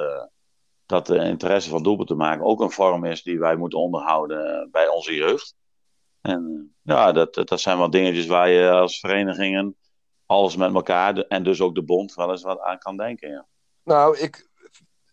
dat 0.85 1.05
de 1.05 1.17
interesse 1.17 1.69
van 1.69 1.83
doelpunten 1.83 2.17
maken 2.17 2.45
ook 2.45 2.61
een 2.61 2.71
vorm 2.71 3.05
is 3.05 3.23
die 3.23 3.39
wij 3.39 3.55
moeten 3.55 3.79
onderhouden 3.79 4.69
bij 4.71 4.87
onze 4.87 5.15
jeugd. 5.15 5.55
En 6.21 6.73
ja, 6.81 7.11
dat, 7.11 7.33
dat 7.33 7.59
zijn 7.59 7.77
wel 7.77 7.89
dingetjes 7.89 8.25
waar 8.25 8.49
je 8.49 8.69
als 8.69 8.99
verenigingen 8.99 9.75
alles 10.25 10.55
met 10.55 10.73
elkaar 10.73 11.17
en 11.17 11.43
dus 11.43 11.61
ook 11.61 11.75
de 11.75 11.83
bond 11.83 12.13
wel 12.13 12.31
eens 12.31 12.43
wat 12.43 12.59
aan 12.59 12.77
kan 12.77 12.97
denken. 12.97 13.29
Ja. 13.29 13.47
Nou, 13.83 14.17
ik, 14.17 14.49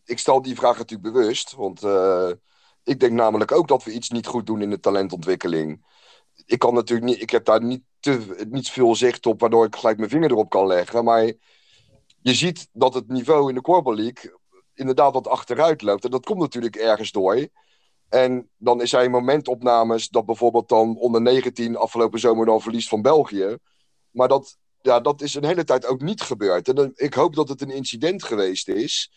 ik 0.05 0.18
stel 0.18 0.42
die 0.42 0.57
vraag 0.57 0.79
natuurlijk 0.79 1.12
bewust, 1.12 1.55
want 1.55 1.83
ik 2.85 3.00
denk 3.00 3.12
namelijk 3.12 3.53
ook 3.53 3.68
dat 3.68 3.85
we 3.85 3.92
iets 3.92 4.11
niet 4.11 4.26
goed 4.26 4.46
doen 4.46 4.62
in 4.62 4.70
de 4.70 4.81
talentontwikkeling. 4.81 5.87
Ik 6.46 6.59
kan 6.59 6.74
natuurlijk 6.74 7.11
niet, 7.11 7.22
ik 7.22 7.31
heb 7.31 7.44
daar 7.44 7.62
niet, 7.62 7.83
te, 8.00 8.46
niet 8.50 8.70
veel 8.70 8.94
zicht 8.94 9.26
op, 9.26 9.40
waardoor 9.40 9.64
ik 9.64 9.76
gelijk 9.76 9.98
mijn 9.98 10.11
vinger 10.11 10.31
erop 10.31 10.50
kan 10.50 10.66
leggen. 10.66 11.05
Maar 11.05 11.33
je 12.23 12.35
ziet 12.35 12.69
dat 12.73 12.95
het 12.95 13.09
niveau 13.09 13.49
in 13.49 13.55
de 13.55 13.61
Corbel 13.61 13.95
League 13.95 14.39
inderdaad 14.75 15.13
wat 15.13 15.29
achteruit 15.29 15.83
loopt. 15.83 16.05
En 16.05 16.11
dat 16.11 16.25
komt 16.25 16.41
natuurlijk 16.41 16.77
ergens 16.77 17.13
door. 17.13 17.49
En 18.09 18.49
dan 18.57 18.83
is 18.83 18.93
hij 18.93 19.09
momentopnames 19.09 20.09
dat 20.09 20.27
bijvoorbeeld 20.27 20.69
dan 20.69 20.97
onder 20.97 21.23
19 21.23 21.77
afgelopen 21.77 22.21
zomer 22.21 22.47
dan 22.47 22.61
verliest 22.61 22.89
van 22.89 23.03
België. 23.03 23.57
Maar 24.11 24.29
dat, 24.29 24.57
ja, 24.83 25.01
dat 25.01 25.23
is 25.23 25.35
een 25.35 25.45
hele 25.45 25.65
tijd 25.65 25.87
ook 25.87 26.01
niet 26.01 26.21
gebeurd. 26.21 26.69
En 26.69 26.75
dan, 26.75 26.93
ik 26.95 27.15
hoop 27.15 27.35
dat 27.35 27.49
het 27.49 27.61
een 27.61 27.71
incident 27.71 28.25
geweest 28.25 28.69
is. 28.69 29.13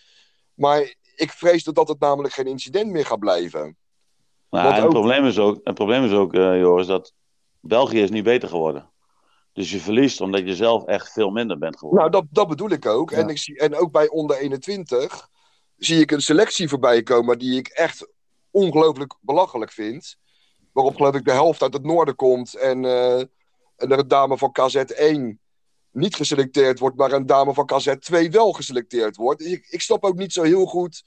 Maar 0.54 0.96
ik 1.16 1.32
vrees 1.32 1.64
dat 1.64 1.88
het 1.88 2.00
namelijk 2.00 2.34
geen 2.34 2.48
incident 2.48 2.92
meer 2.92 3.06
gaat 3.06 3.20
blijven. 3.20 3.78
Nou, 4.50 4.74
het, 4.74 4.90
probleem 4.90 5.26
is 5.26 5.40
ook, 5.40 5.60
het 5.64 5.76
probleem 5.76 6.04
is 6.04 6.12
ook, 6.12 6.34
uh, 6.34 6.60
Joris, 6.60 6.88
dat 6.88 7.14
België 7.60 8.02
is 8.02 8.10
niet 8.10 8.24
beter 8.24 8.50
geworden. 8.50 8.93
Dus 9.54 9.72
je 9.72 9.80
verliest 9.80 10.22
omdat 10.22 10.46
je 10.46 10.56
zelf 10.56 10.86
echt 10.86 11.12
veel 11.12 11.30
minder 11.30 11.58
bent 11.58 11.78
geworden. 11.78 12.00
Nou, 12.00 12.12
dat, 12.12 12.26
dat 12.32 12.48
bedoel 12.48 12.70
ik 12.70 12.86
ook. 12.86 13.12
En, 13.12 13.30
ik 13.30 13.38
zie, 13.38 13.58
en 13.58 13.76
ook 13.76 13.92
bij 13.92 14.10
onder 14.10 14.38
21 14.38 15.30
zie 15.78 16.00
ik 16.00 16.12
een 16.12 16.22
selectie 16.22 16.70
voorbij 16.70 17.04
komen 17.04 17.40
die 17.40 17.58
ik 17.58 17.68
echt 17.68 18.08
ongelooflijk 18.52 19.16
belachelijk 19.22 19.72
vind. 19.72 20.18
Waarop 20.72 20.96
geloof 20.96 21.16
ik 21.16 21.26
de 21.26 21.32
helft 21.32 21.62
uit 21.62 21.74
het 21.74 21.84
noorden 21.84 22.16
komt 22.16 22.54
en, 22.56 22.84
uh, 22.84 23.20
en 23.20 23.30
er 23.76 24.00
een 24.00 24.08
dame 24.08 24.38
van 24.38 24.56
KZ1 24.60 25.42
niet 25.92 26.16
geselecteerd 26.16 26.80
wordt, 26.80 26.98
maar 26.98 27.12
een 27.12 27.26
dame 27.26 27.54
van 27.54 27.70
KZ2 27.74 28.30
wel 28.30 28.52
geselecteerd 28.52 29.16
wordt. 29.16 29.46
Ik, 29.46 29.68
ik 29.70 29.82
snap 29.82 30.04
ook 30.04 30.16
niet 30.16 30.34
zo 30.34 30.44
heel 30.44 30.66
goed 30.66 31.04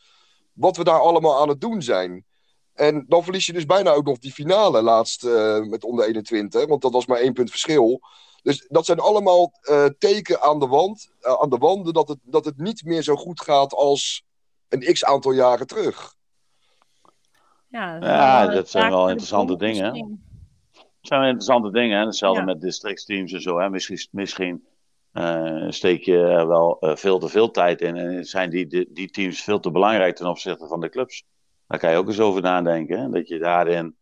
wat 0.52 0.76
we 0.76 0.84
daar 0.84 1.00
allemaal 1.00 1.40
aan 1.40 1.48
het 1.48 1.60
doen 1.60 1.82
zijn. 1.82 2.24
En 2.74 3.04
dan 3.08 3.24
verlies 3.24 3.46
je 3.46 3.52
dus 3.52 3.66
bijna 3.66 3.90
ook 3.90 4.06
nog 4.06 4.18
die 4.18 4.32
finale 4.32 4.82
laatst 4.82 5.24
uh, 5.24 5.60
met 5.60 5.84
onder 5.84 6.06
21, 6.06 6.66
want 6.66 6.82
dat 6.82 6.92
was 6.92 7.06
maar 7.06 7.18
één 7.18 7.32
punt 7.32 7.50
verschil. 7.50 8.00
Dus 8.46 8.66
dat 8.68 8.86
zijn 8.86 8.98
allemaal 8.98 9.52
uh, 9.62 9.84
teken 9.98 10.40
aan 10.40 10.58
de, 10.58 10.66
wand, 10.66 11.10
uh, 11.20 11.32
aan 11.40 11.50
de 11.50 11.56
wanden 11.56 11.92
dat 11.92 12.08
het, 12.08 12.18
dat 12.22 12.44
het 12.44 12.58
niet 12.58 12.84
meer 12.84 13.02
zo 13.02 13.16
goed 13.16 13.40
gaat 13.40 13.74
als 13.74 14.24
een 14.68 14.80
x 14.80 15.04
aantal 15.04 15.32
jaren 15.32 15.66
terug. 15.66 16.14
Ja, 17.68 17.98
dat, 17.98 18.08
ja, 18.08 18.46
dat 18.46 18.70
zijn 18.70 18.90
wel 18.90 19.08
interessante 19.08 19.56
dingen. 19.56 19.92
Dat 20.72 20.84
zijn 21.00 21.20
wel 21.20 21.28
interessante 21.28 21.70
dingen. 21.70 21.98
Hè? 21.98 22.04
Hetzelfde 22.04 22.40
ja. 22.40 22.46
met 22.46 22.60
districtsteams 22.60 23.32
en 23.32 23.40
zo. 23.40 23.58
Hè? 23.58 23.70
Misschien, 23.70 24.08
misschien 24.10 24.66
uh, 25.12 25.66
steek 25.68 26.04
je 26.04 26.18
er 26.18 26.48
wel 26.48 26.76
uh, 26.80 26.96
veel 26.96 27.18
te 27.18 27.28
veel 27.28 27.50
tijd 27.50 27.80
in. 27.80 27.96
En 27.96 28.24
zijn 28.24 28.50
die, 28.50 28.66
die, 28.66 28.88
die, 28.92 29.10
teams 29.10 29.42
veel 29.42 29.60
te 29.60 29.70
belangrijk 29.70 30.16
ten 30.16 30.28
opzichte 30.28 30.66
van 30.66 30.80
de 30.80 30.88
clubs. 30.88 31.24
Daar 31.66 31.78
kan 31.78 31.90
je 31.90 31.96
ook 31.96 32.08
eens 32.08 32.20
over 32.20 32.42
nadenken. 32.42 33.00
Hè? 33.00 33.08
Dat 33.08 33.28
je 33.28 33.38
daarin. 33.38 33.96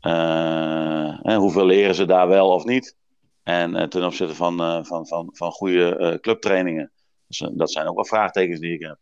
Uh, 0.00 1.36
hoeveel 1.36 1.66
leren 1.66 1.94
ze 1.94 2.04
daar 2.04 2.28
wel 2.28 2.48
of 2.50 2.64
niet? 2.64 3.02
En 3.44 3.88
ten 3.88 4.04
opzichte 4.04 4.34
van, 4.34 4.84
van, 4.86 5.06
van, 5.06 5.30
van 5.32 5.52
goede 5.52 6.18
clubtrainingen. 6.20 6.92
Dus, 7.26 7.50
dat 7.52 7.70
zijn 7.70 7.86
ook 7.86 7.94
wel 7.94 8.04
vraagtekens 8.04 8.60
die 8.60 8.74
ik 8.74 8.80
heb. 8.80 8.98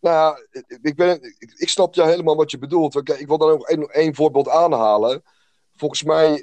Nou 0.00 0.46
ik, 0.82 0.96
ben, 0.96 1.22
ik, 1.22 1.52
ik 1.56 1.68
snap 1.68 1.94
ja 1.94 2.06
helemaal 2.06 2.36
wat 2.36 2.50
je 2.50 2.58
bedoelt. 2.58 2.96
Ik 2.96 3.26
wil 3.26 3.38
dan 3.38 3.50
ook 3.50 3.68
één 3.88 4.14
voorbeeld 4.14 4.48
aanhalen. 4.48 5.22
Volgens 5.76 6.02
mij, 6.02 6.34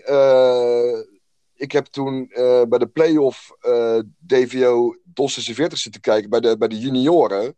ik 1.54 1.72
heb 1.72 1.86
toen 1.86 2.28
bij 2.70 2.80
de 2.80 2.90
play-off 2.94 3.56
uh, 3.62 4.00
DVO 4.28 4.96
DOS 5.04 5.34
46 5.34 5.78
zitten 5.78 6.02
kijken 6.02 6.30
bij 6.30 6.40
de, 6.40 6.58
bij 6.58 6.68
de 6.68 6.80
junioren. 6.80 7.56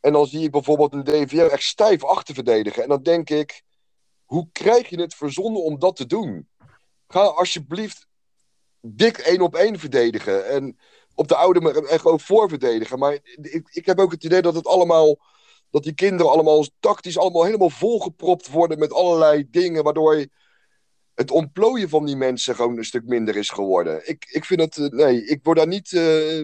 En 0.00 0.12
dan 0.12 0.26
zie 0.26 0.42
ik 0.42 0.50
bijvoorbeeld 0.50 0.92
een 0.92 1.04
DVO 1.04 1.46
echt 1.46 1.62
stijf 1.62 2.04
achter 2.04 2.34
verdedigen. 2.34 2.82
En 2.82 2.88
dan 2.88 3.02
denk 3.02 3.30
ik, 3.30 3.62
hoe 4.24 4.48
krijg 4.52 4.88
je 4.88 5.00
het 5.00 5.14
verzonnen 5.14 5.62
om 5.62 5.78
dat 5.78 5.96
te 5.96 6.06
doen? 6.06 6.48
Ga 7.06 7.20
alsjeblieft 7.20 8.06
dik 8.82 9.18
één 9.18 9.40
op 9.40 9.54
één 9.54 9.78
verdedigen. 9.78 10.48
En 10.48 10.78
op 11.14 11.28
de 11.28 11.36
oude 11.36 11.86
en 11.88 12.00
gewoon 12.00 12.20
voorverdedigen. 12.20 12.98
Maar 12.98 13.12
ik, 13.40 13.68
ik 13.72 13.86
heb 13.86 13.98
ook 13.98 14.10
het 14.10 14.24
idee 14.24 14.42
dat 14.42 14.54
het 14.54 14.66
allemaal. 14.66 15.18
Dat 15.70 15.82
die 15.82 15.94
kinderen 15.94 16.32
allemaal 16.32 16.66
tactisch 16.80 17.18
allemaal 17.18 17.44
helemaal 17.44 17.70
volgepropt 17.70 18.48
worden 18.48 18.78
met 18.78 18.92
allerlei 18.92 19.46
dingen. 19.50 19.84
Waardoor 19.84 20.26
het 21.14 21.30
ontplooien 21.30 21.88
van 21.88 22.06
die 22.06 22.16
mensen 22.16 22.54
gewoon 22.54 22.76
een 22.76 22.84
stuk 22.84 23.04
minder 23.04 23.36
is 23.36 23.50
geworden. 23.50 24.08
Ik, 24.08 24.24
ik 24.30 24.44
vind 24.44 24.60
het. 24.60 24.76
Eh, 24.76 24.88
nee, 24.88 25.24
ik 25.24 25.40
word 25.42 25.56
daar 25.56 25.66
niet. 25.66 25.92
Uh, 25.92 26.38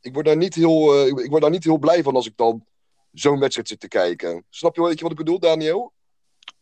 ik 0.00 0.12
word 0.12 0.26
daar 0.26 0.36
niet 0.36 0.54
heel. 0.54 0.94
Uh, 0.94 1.06
ik 1.06 1.30
word 1.30 1.42
daar 1.42 1.50
niet 1.50 1.64
heel 1.64 1.78
blij 1.78 2.02
van 2.02 2.14
als 2.14 2.26
ik 2.26 2.36
dan 2.36 2.64
zo'n 3.12 3.38
wedstrijd 3.38 3.68
zit 3.68 3.80
te 3.80 3.88
kijken. 3.88 4.44
Snap 4.50 4.74
je 4.74 4.80
wat 4.80 5.00
ik 5.10 5.14
bedoel, 5.14 5.38
Daniel? 5.38 5.92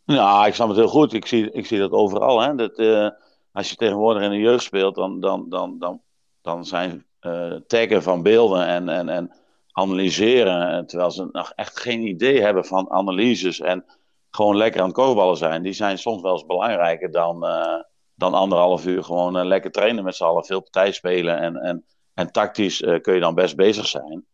Ja, 0.05 0.47
ik 0.47 0.55
snap 0.55 0.69
het 0.69 0.77
heel 0.77 0.89
goed. 0.89 1.13
Ik 1.13 1.27
zie, 1.27 1.51
ik 1.53 1.67
zie 1.67 1.79
dat 1.79 1.91
overal. 1.91 2.41
Hè? 2.41 2.55
Dat, 2.55 2.77
als 3.57 3.71
je 3.71 3.77
tegenwoordig 3.77 4.23
in 4.23 4.31
de 4.31 4.39
jeugd 4.39 4.63
speelt, 4.63 4.95
dan, 4.95 5.21
dan, 5.21 5.49
dan, 5.49 5.79
dan, 5.79 6.03
dan 6.43 6.65
zijn 6.65 7.07
uh, 7.21 7.55
taggen 7.67 8.03
van 8.03 8.23
beelden 8.23 8.67
en, 8.67 8.89
en, 8.89 9.09
en 9.09 9.33
analyseren. 9.73 10.87
Terwijl 10.87 11.11
ze 11.11 11.29
nog 11.33 11.53
echt 11.55 11.81
geen 11.81 12.07
idee 12.07 12.41
hebben 12.41 12.65
van 12.65 12.91
analyses 12.91 13.61
en 13.61 13.85
gewoon 14.31 14.57
lekker 14.57 14.81
aan 14.81 14.93
het 14.95 15.39
zijn. 15.39 15.63
Die 15.63 15.73
zijn 15.73 15.99
soms 15.99 16.23
wel 16.23 16.33
eens 16.33 16.47
belangrijker 16.47 17.11
dan, 17.11 17.45
uh, 17.45 17.83
dan 18.15 18.35
anderhalf 18.35 18.87
uur 18.87 19.05
gewoon 19.05 19.37
uh, 19.37 19.45
lekker 19.45 19.71
trainen 19.71 20.05
met 20.05 20.17
z'n 20.17 20.25
allen. 20.25 20.45
Veel 20.45 20.61
partij 20.61 20.93
spelen 20.93 21.39
en, 21.39 21.57
en, 21.57 21.85
en 22.15 22.33
tactisch 22.33 22.81
kun 23.01 23.15
je 23.15 23.21
dan 23.21 23.35
best 23.35 23.57
bezig 23.57 23.87
zijn. 23.87 24.25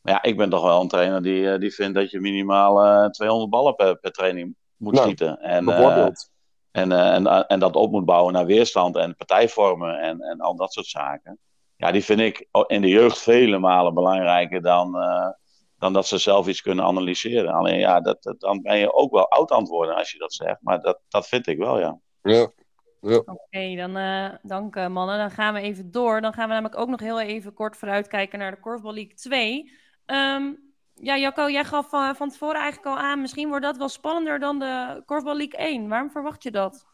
Maar 0.00 0.12
ja, 0.12 0.22
ik 0.22 0.36
ben 0.36 0.50
toch 0.50 0.62
wel 0.62 0.80
een 0.80 0.88
trainer 0.88 1.22
die, 1.22 1.58
die 1.58 1.74
vindt 1.74 1.94
dat 1.94 2.10
je 2.10 2.20
minimaal 2.20 3.10
200 3.10 3.50
ballen 3.50 3.74
per, 3.74 3.96
per 3.96 4.12
training 4.12 4.56
moet 4.76 4.92
nou, 4.92 5.04
schieten. 5.04 5.38
En, 5.40 5.64
bijvoorbeeld. 5.64 6.30
En, 6.78 6.90
uh, 6.90 7.14
en, 7.14 7.46
en 7.46 7.58
dat 7.58 7.76
op 7.76 7.90
moet 7.90 8.04
bouwen 8.04 8.32
naar 8.32 8.46
weerstand 8.46 8.96
en 8.96 9.16
partijvormen 9.16 9.98
en, 10.00 10.20
en 10.20 10.40
al 10.40 10.56
dat 10.56 10.72
soort 10.72 10.86
zaken. 10.86 11.38
Ja, 11.76 11.90
die 11.90 12.04
vind 12.04 12.20
ik 12.20 12.48
in 12.66 12.80
de 12.80 12.88
jeugd 12.88 13.18
vele 13.18 13.58
malen 13.58 13.94
belangrijker 13.94 14.62
dan, 14.62 14.96
uh, 14.96 15.28
dan 15.78 15.92
dat 15.92 16.06
ze 16.06 16.18
zelf 16.18 16.46
iets 16.46 16.62
kunnen 16.62 16.84
analyseren. 16.84 17.52
Alleen 17.52 17.78
ja, 17.78 18.00
dat, 18.00 18.22
dat, 18.22 18.40
dan 18.40 18.62
ben 18.62 18.78
je 18.78 18.92
ook 18.92 19.12
wel 19.12 19.28
oud 19.28 19.50
antwoorden 19.50 19.94
als 19.94 20.10
je 20.12 20.18
dat 20.18 20.32
zegt. 20.32 20.58
Maar 20.60 20.80
dat, 20.80 21.00
dat 21.08 21.28
vind 21.28 21.46
ik 21.46 21.58
wel, 21.58 21.78
ja. 21.78 21.98
Ja. 22.22 22.50
ja. 23.00 23.16
Oké, 23.16 23.32
okay, 23.32 23.76
dan 23.76 23.96
uh, 23.96 24.30
dank 24.42 24.88
mannen. 24.88 25.18
Dan 25.18 25.30
gaan 25.30 25.54
we 25.54 25.60
even 25.60 25.90
door. 25.90 26.20
Dan 26.20 26.32
gaan 26.32 26.48
we 26.48 26.54
namelijk 26.54 26.80
ook 26.80 26.88
nog 26.88 27.00
heel 27.00 27.20
even 27.20 27.54
kort 27.54 27.76
vooruitkijken 27.76 28.38
naar 28.38 28.50
de 28.50 28.60
Korfbal 28.60 28.94
League 28.94 29.14
2. 29.14 29.72
Um, 30.06 30.67
ja, 31.00 31.18
Jacco, 31.18 31.50
jij 31.50 31.64
gaf 31.64 31.88
van, 31.88 32.16
van 32.16 32.30
tevoren 32.30 32.60
eigenlijk 32.60 32.96
al 32.96 33.02
aan, 33.02 33.20
misschien 33.20 33.48
wordt 33.48 33.64
dat 33.64 33.76
wel 33.76 33.88
spannender 33.88 34.38
dan 34.38 34.58
de 34.58 35.02
Korfbal 35.06 35.36
League 35.36 35.60
1. 35.60 35.88
Waarom 35.88 36.10
verwacht 36.10 36.42
je 36.42 36.50
dat? 36.50 36.86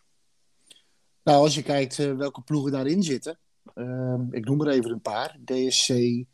Nou, 1.23 1.43
als 1.43 1.55
je 1.55 1.62
kijkt 1.62 1.99
uh, 1.99 2.17
welke 2.17 2.43
ploegen 2.43 2.73
daarin 2.73 3.03
zitten. 3.03 3.38
Uh, 3.75 4.21
ik 4.31 4.45
noem 4.45 4.61
er 4.61 4.69
even 4.69 4.90
een 4.90 5.01
paar. 5.01 5.37
DSC, 5.45 6.25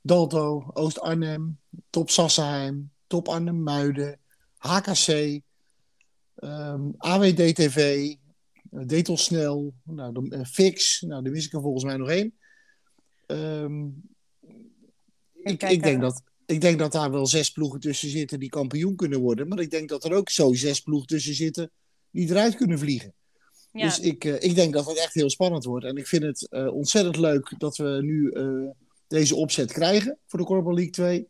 Dalto, 0.00 0.70
Oost-Arnhem, 0.72 1.58
Top 1.90 2.10
Sassenheim, 2.10 2.90
Top 3.06 3.28
Arnhem-Muiden, 3.28 4.18
HKC, 4.56 5.08
um, 5.08 5.42
ehm, 6.36 6.80
AWDTV, 6.96 7.76
uh, 8.70 8.82
Detelsnel, 8.86 9.74
nou, 9.84 10.12
de, 10.12 10.36
uh, 10.36 10.44
Fix. 10.44 11.00
Nou, 11.00 11.22
daar 11.22 11.32
wist 11.32 11.46
ik 11.46 11.52
er 11.52 11.60
volgens 11.60 11.84
mij 11.84 11.96
nog 11.96 12.08
één. 12.08 12.34
Um, 13.26 14.02
ik, 15.42 15.62
ik, 15.62 15.82
denk 15.82 16.00
dat 16.00 16.22
ik 16.52 16.60
denk 16.60 16.78
dat 16.78 16.92
daar 16.92 17.10
wel 17.10 17.26
zes 17.26 17.50
ploegen 17.50 17.80
tussen 17.80 18.08
zitten 18.08 18.38
die 18.38 18.48
kampioen 18.48 18.96
kunnen 18.96 19.20
worden. 19.20 19.48
Maar 19.48 19.58
ik 19.58 19.70
denk 19.70 19.88
dat 19.88 20.04
er 20.04 20.12
ook 20.12 20.30
zo 20.30 20.54
zes 20.54 20.80
ploegen 20.80 21.08
tussen 21.08 21.34
zitten 21.34 21.70
die 22.10 22.30
eruit 22.30 22.56
kunnen 22.56 22.78
vliegen. 22.78 23.14
Ja. 23.72 23.84
Dus 23.84 24.00
ik, 24.00 24.24
uh, 24.24 24.42
ik 24.42 24.54
denk 24.54 24.72
dat 24.72 24.86
het 24.86 24.98
echt 24.98 25.14
heel 25.14 25.30
spannend 25.30 25.64
wordt. 25.64 25.84
En 25.84 25.96
ik 25.96 26.06
vind 26.06 26.22
het 26.22 26.46
uh, 26.50 26.74
ontzettend 26.74 27.16
leuk 27.16 27.54
dat 27.58 27.76
we 27.76 27.98
nu 28.02 28.30
uh, 28.30 28.70
deze 29.06 29.34
opzet 29.34 29.72
krijgen 29.72 30.18
voor 30.26 30.38
de 30.38 30.44
Corporal 30.44 30.74
League 30.74 30.92
2. 30.92 31.28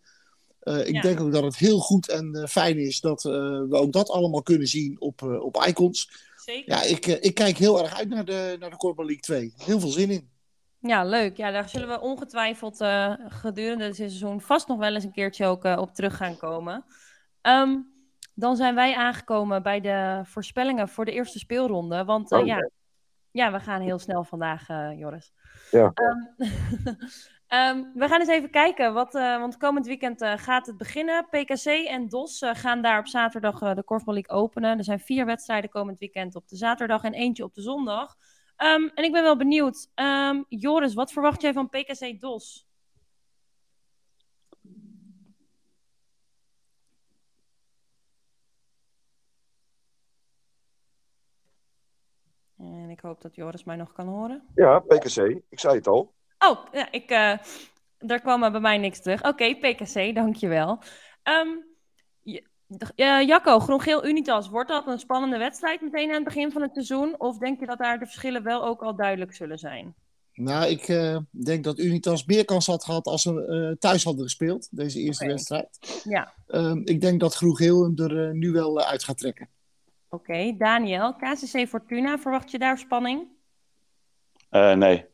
ik 0.87 0.95
ja. 0.95 1.01
denk 1.01 1.21
ook 1.21 1.33
dat 1.33 1.43
het 1.43 1.57
heel 1.57 1.79
goed 1.79 2.09
en 2.09 2.49
fijn 2.49 2.79
is 2.79 3.01
dat 3.01 3.23
we 3.23 3.69
ook 3.71 3.93
dat 3.93 4.09
allemaal 4.09 4.43
kunnen 4.43 4.67
zien 4.67 5.01
op, 5.01 5.23
op 5.23 5.65
Icons. 5.67 6.11
Zeker. 6.37 6.73
Ja, 6.73 6.83
ik, 6.83 7.07
ik 7.07 7.35
kijk 7.35 7.59
heel 7.59 7.83
erg 7.83 7.95
uit 7.95 8.09
naar 8.09 8.25
de, 8.25 8.57
naar 8.59 8.71
de 8.71 8.93
League 8.97 9.21
2. 9.21 9.53
Heel 9.57 9.81
veel 9.81 9.91
zin 9.91 10.11
in. 10.11 10.31
Ja, 10.83 11.05
leuk. 11.05 11.37
Ja, 11.37 11.51
daar 11.51 11.69
zullen 11.69 11.89
we 11.89 12.01
ongetwijfeld 12.01 12.81
uh, 12.81 13.15
gedurende 13.29 13.85
het 13.85 13.97
seizoen 13.97 14.41
vast 14.41 14.69
nog 14.69 14.79
wel 14.79 14.95
eens 14.95 15.05
een 15.05 15.13
keertje 15.13 15.47
ook 15.47 15.65
uh, 15.65 15.79
op 15.79 15.95
terug 15.95 16.17
gaan 16.17 16.37
komen. 16.37 16.85
Um, 17.43 17.91
dan 18.35 18.57
zijn 18.57 18.75
wij 18.75 18.95
aangekomen 18.95 19.63
bij 19.63 19.81
de 19.81 20.21
voorspellingen 20.25 20.89
voor 20.89 21.05
de 21.05 21.13
eerste 21.13 21.39
speelronde. 21.39 22.05
Want 22.05 22.33
uh, 22.33 22.39
oh, 22.39 22.47
ja, 22.47 22.71
ja, 23.31 23.53
we 23.53 23.61
gaan 23.61 23.81
heel 23.81 23.99
snel 23.99 24.25
vandaag, 24.25 24.67
Joris. 24.97 25.33
Ja. 25.71 25.93
Um, 25.95 26.47
um, 27.59 27.93
we 28.01 28.09
gaan 28.09 28.21
eens 28.21 28.29
even 28.29 28.51
kijken, 28.51 28.93
wat, 28.93 29.13
want 29.13 29.57
komend 29.57 29.87
weekend 29.87 30.25
gaat 30.37 30.67
het 30.67 30.77
beginnen. 30.77 31.27
PKC 31.29 31.67
en 31.67 32.09
DOS 32.09 32.43
gaan 32.47 32.83
daar 32.83 32.99
op 32.99 33.07
zaterdag 33.07 33.75
de 33.75 33.83
Korfbal 33.85 34.15
League 34.15 34.37
openen. 34.37 34.79
Er 34.79 34.85
zijn 34.85 35.01
vier 35.01 35.27
wedstrijden 35.27 35.71
komend 35.71 35.99
weekend 35.99 36.37
op 36.37 36.49
de 36.49 36.57
zaterdag 36.57 37.03
en 37.03 37.15
eentje 37.15 37.45
op 37.45 37.55
de 37.55 37.63
zondag. 37.63 38.17
Um, 38.63 38.91
en 38.95 39.05
ik 39.05 39.13
ben 39.13 39.23
wel 39.23 39.37
benieuwd. 39.37 39.91
Um, 39.95 40.45
Joris, 40.49 40.95
wat 40.95 41.13
verwacht 41.13 41.43
jij 41.43 41.53
van 41.53 41.69
PKC 41.69 42.21
DOS? 42.21 42.67
En 52.59 52.91
ik 52.91 53.01
hoop 53.01 53.21
dat 53.21 53.35
Joris 53.35 53.65
mij 53.65 53.77
nog 53.77 53.93
kan 53.93 54.07
horen. 54.07 54.43
Ja, 54.55 54.79
PKC. 54.79 55.17
Ik 55.49 55.61
zei 55.61 55.75
het 55.75 55.87
al. 55.87 56.15
Oh, 56.39 56.65
ja, 56.73 56.93
ik, 56.93 57.11
uh, 57.11 57.39
daar 57.99 58.21
kwam 58.21 58.41
bij 58.41 58.61
mij 58.61 58.79
niks 58.79 59.03
terug. 59.03 59.23
Oké, 59.25 59.45
okay, 59.45 59.75
PKC, 59.75 60.15
dankjewel. 60.15 60.83
Um, 61.23 61.71
uh, 62.97 63.27
Jacco, 63.27 63.59
Groen-Geel 63.59 64.07
Unitas, 64.07 64.49
wordt 64.49 64.69
dat 64.69 64.87
een 64.87 64.99
spannende 64.99 65.39
wedstrijd 65.39 65.81
meteen 65.81 66.09
aan 66.09 66.15
het 66.15 66.25
begin 66.25 66.53
van 66.53 66.63
het 66.63 66.71
seizoen? 66.73 67.15
Of 67.19 67.39
denk 67.39 67.61
je 67.61 67.67
dat 67.67 67.79
daar 67.79 67.99
de 67.99 68.07
verschillen 68.07 68.43
wel 68.43 68.65
ook 68.65 68.83
al 68.83 68.97
duidelijk 68.97 69.35
zullen 69.35 69.59
zijn? 69.59 69.95
Nou, 70.35 70.67
ik 70.67 70.89
uh, 70.89 71.19
denk 71.31 71.65
dat 71.65 71.79
Unitas 71.79 72.25
meer 72.25 72.45
kans 72.45 72.67
had 72.67 72.85
gehad 72.85 73.07
als 73.07 73.23
ze 73.23 73.47
uh, 73.49 73.77
thuis 73.79 74.05
hadden 74.05 74.23
gespeeld, 74.25 74.69
deze 74.71 74.99
eerste 74.99 75.25
okay. 75.25 75.35
wedstrijd. 75.35 76.03
Ja. 76.05 76.33
Uh, 76.49 76.81
ik 76.85 77.01
denk 77.01 77.21
dat 77.21 77.35
Groen-Geel 77.35 77.83
hem 77.83 77.99
er 77.99 78.35
nu 78.35 78.53
wel 78.53 78.81
uit 78.81 79.05
gaat 79.05 79.19
trekken. 79.19 79.49
Oké, 80.09 80.31
okay. 80.31 80.57
Daniel, 80.59 81.15
KCC 81.15 81.69
Fortuna, 81.69 82.19
verwacht 82.19 82.51
je 82.51 82.59
daar 82.59 82.79
spanning? 82.79 83.27
nee. 84.51 85.07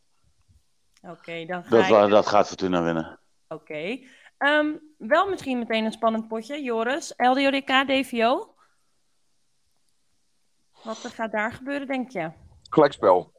Oké, 1.02 1.12
okay, 1.12 1.46
dan 1.46 1.64
ga 1.64 1.70
dat, 1.76 1.86
je... 1.86 2.10
dat 2.10 2.26
gaat 2.26 2.48
Fortuna 2.48 2.82
winnen. 2.82 3.18
Oké. 3.48 3.98
Um, 4.38 4.87
wel 4.98 5.28
misschien 5.28 5.58
meteen 5.58 5.84
een 5.84 5.92
spannend 5.92 6.28
potje. 6.28 6.62
Joris, 6.62 7.12
LDODK, 7.16 7.86
DVO. 7.86 8.54
Wat 10.82 10.96
gaat 10.96 11.32
daar 11.32 11.52
gebeuren, 11.52 11.86
denk 11.86 12.10
je? 12.10 12.30
Gelijkspel. 12.70 13.16
Oké, 13.16 13.34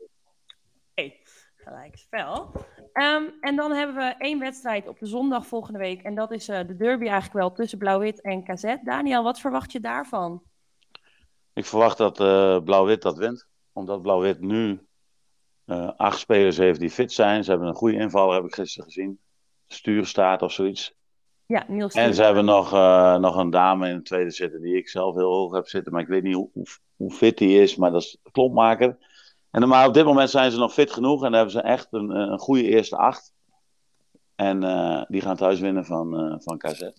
okay. 0.91 1.19
gelijkspel. 1.55 2.51
Um, 2.93 3.37
en 3.41 3.55
dan 3.55 3.71
hebben 3.71 3.95
we 3.95 4.15
één 4.17 4.39
wedstrijd 4.39 4.87
op 4.87 4.99
de 4.99 5.05
zondag 5.05 5.47
volgende 5.47 5.79
week. 5.79 6.01
En 6.01 6.15
dat 6.15 6.31
is 6.31 6.49
uh, 6.49 6.57
de 6.57 6.75
derby 6.75 7.03
eigenlijk 7.03 7.33
wel 7.33 7.51
tussen 7.51 7.77
Blauw-Wit 7.77 8.21
en 8.21 8.43
KZ. 8.43 8.75
Daniel, 8.83 9.23
wat 9.23 9.39
verwacht 9.39 9.71
je 9.71 9.79
daarvan? 9.79 10.43
Ik 11.53 11.65
verwacht 11.65 11.97
dat 11.97 12.19
uh, 12.19 12.59
Blauw-Wit 12.63 13.01
dat 13.01 13.17
wint. 13.17 13.47
Omdat 13.73 14.01
Blauw-Wit 14.01 14.39
nu 14.39 14.87
uh, 15.65 15.91
acht 15.97 16.19
spelers 16.19 16.57
heeft 16.57 16.79
die 16.79 16.89
fit 16.89 17.11
zijn. 17.11 17.43
Ze 17.43 17.49
hebben 17.49 17.67
een 17.69 17.75
goede 17.75 17.97
inval, 17.97 18.31
heb 18.31 18.43
ik 18.43 18.53
gisteren 18.53 18.85
gezien 18.85 19.19
stuurstaat 19.67 20.41
of 20.41 20.51
zoiets. 20.51 20.93
Ja, 21.49 21.65
Niels. 21.67 21.93
En 21.93 22.13
ze 22.13 22.23
hebben 22.23 22.45
nog, 22.45 22.73
uh, 22.73 23.15
nog 23.15 23.35
een 23.35 23.49
dame 23.49 23.89
in 23.89 23.95
het 23.95 24.05
tweede 24.05 24.31
zitten 24.31 24.61
die 24.61 24.77
ik 24.77 24.89
zelf 24.89 25.15
heel 25.15 25.33
hoog 25.33 25.53
heb 25.53 25.67
zitten. 25.67 25.91
Maar 25.91 26.01
ik 26.01 26.07
weet 26.07 26.23
niet 26.23 26.35
hoe, 26.35 26.49
hoe, 26.53 26.65
hoe 26.95 27.11
fit 27.11 27.37
die 27.37 27.61
is, 27.61 27.75
maar 27.75 27.91
dat 27.91 28.01
is 28.01 28.17
klompmaker. 28.31 28.97
En 29.51 29.67
maar 29.67 29.87
op 29.87 29.93
dit 29.93 30.05
moment 30.05 30.29
zijn 30.29 30.51
ze 30.51 30.57
nog 30.57 30.73
fit 30.73 30.91
genoeg 30.91 31.23
en 31.23 31.33
hebben 31.33 31.51
ze 31.51 31.61
echt 31.61 31.87
een, 31.91 32.09
een 32.09 32.39
goede 32.39 32.63
eerste 32.63 32.97
acht. 32.97 33.33
En 34.35 34.63
uh, 34.63 35.03
die 35.07 35.21
gaan 35.21 35.35
thuis 35.35 35.59
winnen 35.59 35.85
van, 35.85 36.25
uh, 36.25 36.35
van 36.39 36.57
KZ. 36.57 36.81
Oké, 36.81 36.91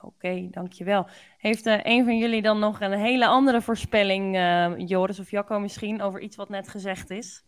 okay, 0.00 0.48
dankjewel. 0.50 1.06
Heeft 1.38 1.66
een 1.66 2.04
van 2.04 2.18
jullie 2.18 2.42
dan 2.42 2.58
nog 2.58 2.80
een 2.80 2.92
hele 2.92 3.26
andere 3.26 3.62
voorspelling, 3.62 4.36
Joris 4.88 5.20
of 5.20 5.30
Jacco 5.30 5.58
misschien, 5.58 6.02
over 6.02 6.20
iets 6.20 6.36
wat 6.36 6.48
net 6.48 6.68
gezegd 6.68 7.10
is? 7.10 7.44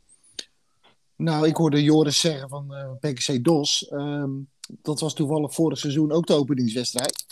Nou, 1.17 1.47
ik 1.47 1.57
hoorde 1.57 1.83
Joris 1.83 2.21
zeggen 2.21 2.49
van 2.49 2.67
uh, 2.71 2.93
PKC 3.13 3.45
DOS. 3.45 3.91
Um, 3.93 4.49
dat 4.69 5.01
was 5.01 5.15
toevallig 5.15 5.55
vorig 5.55 5.79
seizoen 5.79 6.13
ook 6.13 6.27
de 6.27 6.35
openingswedstrijd. 6.35 7.27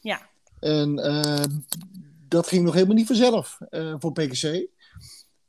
Ja. 0.00 0.28
En 0.60 0.98
uh, 0.98 1.44
dat 2.28 2.48
ging 2.48 2.64
nog 2.64 2.74
helemaal 2.74 2.94
niet 2.94 3.06
vanzelf 3.06 3.58
uh, 3.70 3.94
voor 3.98 4.12
PKC. 4.12 4.68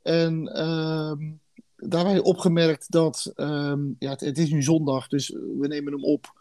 En 0.02 0.48
ehm, 0.48 1.32
daarbij 1.76 2.18
opgemerkt 2.18 2.90
dat, 2.90 3.32
um, 3.36 3.96
ja, 3.98 4.10
het, 4.10 4.20
het, 4.20 4.38
is 4.38 4.50
nu 4.50 4.62
zondag, 4.62 5.08
dus 5.08 5.28
we 5.28 5.66
nemen 5.66 5.92
hem 5.92 6.04
op. 6.04 6.40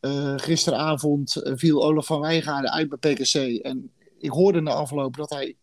Uh, 0.00 0.34
gisteravond 0.36 1.40
viel 1.42 1.84
Olaf 1.84 2.06
van 2.06 2.20
Wijngaarden 2.20 2.70
uit 2.70 2.88
bij 2.88 3.12
PKC. 3.12 3.34
En 3.62 3.92
ik 4.18 4.30
hoorde 4.30 4.60
na 4.60 4.72
afloop 4.72 5.16
dat 5.16 5.30
hij 5.30 5.56